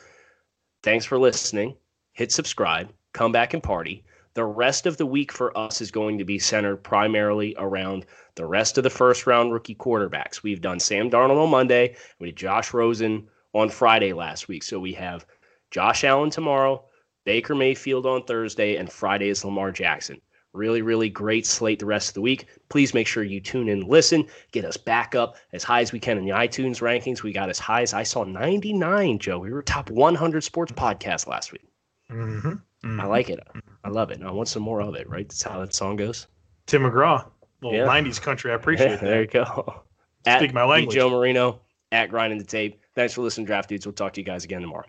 thanks 0.82 1.06
for 1.06 1.20
listening. 1.20 1.76
Hit 2.14 2.32
subscribe, 2.32 2.92
come 3.14 3.32
back 3.32 3.54
and 3.54 3.62
party. 3.62 4.04
The 4.40 4.46
rest 4.46 4.86
of 4.86 4.96
the 4.96 5.06
week 5.06 5.34
for 5.34 5.56
us 5.58 5.82
is 5.82 5.92
going 5.92 6.18
to 6.18 6.24
be 6.24 6.40
centered 6.40 6.78
primarily 6.78 7.54
around 7.58 8.06
the 8.36 8.46
rest 8.46 8.78
of 8.78 8.86
the 8.86 8.90
first 8.90 9.28
round 9.28 9.52
rookie 9.52 9.76
quarterbacks. 9.76 10.44
We've 10.44 10.62
done 10.62 10.80
Sam 10.80 11.10
Darnold 11.10 11.44
on 11.44 11.50
Monday. 11.50 11.98
We 12.20 12.28
did 12.28 12.38
Josh 12.38 12.74
Rosen 12.74 13.28
on 13.52 13.68
Friday 13.68 14.14
last 14.14 14.48
week. 14.48 14.64
So 14.64 14.80
we 14.80 14.94
have 14.94 15.26
Josh 15.72 16.06
Allen 16.06 16.30
tomorrow, 16.30 16.86
Baker 17.26 17.54
Mayfield 17.54 18.06
on 18.06 18.24
Thursday, 18.24 18.78
and 18.78 18.90
Friday 18.90 19.28
is 19.28 19.44
Lamar 19.44 19.74
Jackson. 19.74 20.22
Really, 20.54 20.84
really 20.84 21.10
great 21.10 21.46
slate 21.46 21.80
the 21.80 21.86
rest 21.86 22.08
of 22.08 22.14
the 22.14 22.22
week. 22.22 22.48
Please 22.70 22.94
make 22.94 23.08
sure 23.08 23.26
you 23.26 23.42
tune 23.42 23.68
in, 23.68 23.82
listen, 23.90 24.26
get 24.54 24.64
us 24.64 24.78
back 24.78 25.16
up 25.16 25.36
as 25.52 25.66
high 25.66 25.82
as 25.82 25.92
we 25.92 26.00
can 26.00 26.18
in 26.18 26.24
the 26.24 26.32
iTunes 26.32 26.80
rankings. 26.80 27.24
We 27.24 27.34
got 27.34 27.50
as 27.50 27.60
high 27.60 27.82
as 27.82 27.94
I 27.94 28.04
saw 28.04 28.24
99, 28.24 29.20
Joe. 29.20 29.40
We 29.40 29.52
were 29.52 29.62
top 29.62 29.90
100 29.90 30.46
sports 30.46 30.72
podcast 30.72 31.28
last 31.28 31.52
week. 31.52 31.68
Mm-hmm. 32.10 32.54
I 32.84 32.88
mm-hmm. 32.88 33.08
like 33.08 33.30
it. 33.30 33.40
I 33.84 33.90
love 33.90 34.12
it. 34.12 34.20
And 34.20 34.28
I 34.28 34.32
want 34.32 34.48
some 34.48 34.64
more 34.64 34.82
of 34.82 34.96
it, 34.96 35.10
right? 35.10 35.28
That's 35.28 35.44
how 35.44 35.60
that 35.60 35.74
song 35.74 35.96
goes. 35.96 36.28
Tim 36.66 36.84
McGraw, 36.84 37.26
little 37.62 37.78
Yeah. 37.78 37.86
'90s 37.86 38.22
country. 38.22 38.52
I 38.52 38.56
appreciate 38.56 38.88
there 38.88 38.98
that. 38.98 39.06
There 39.06 39.22
you 39.22 39.28
go. 39.28 39.84
At 40.26 40.40
Speak 40.40 40.54
my 40.54 40.62
the 40.62 40.68
language. 40.68 40.96
Joe 40.96 41.10
Marino, 41.10 41.62
at 41.92 42.10
Grinding 42.10 42.40
the 42.40 42.46
Tape. 42.46 42.82
Thanks 42.96 43.14
for 43.14 43.22
listening, 43.22 43.46
Draft 43.46 43.70
Dudes. 43.70 43.86
We'll 43.86 43.94
talk 43.94 44.14
to 44.14 44.22
you 44.22 44.26
guys 44.26 44.44
again 44.44 44.62
tomorrow. 44.62 44.86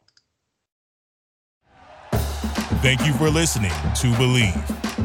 Thank 2.82 3.06
you 3.06 3.12
for 3.14 3.28
listening 3.28 3.70
to 3.70 4.06
Bleav. 4.12 4.89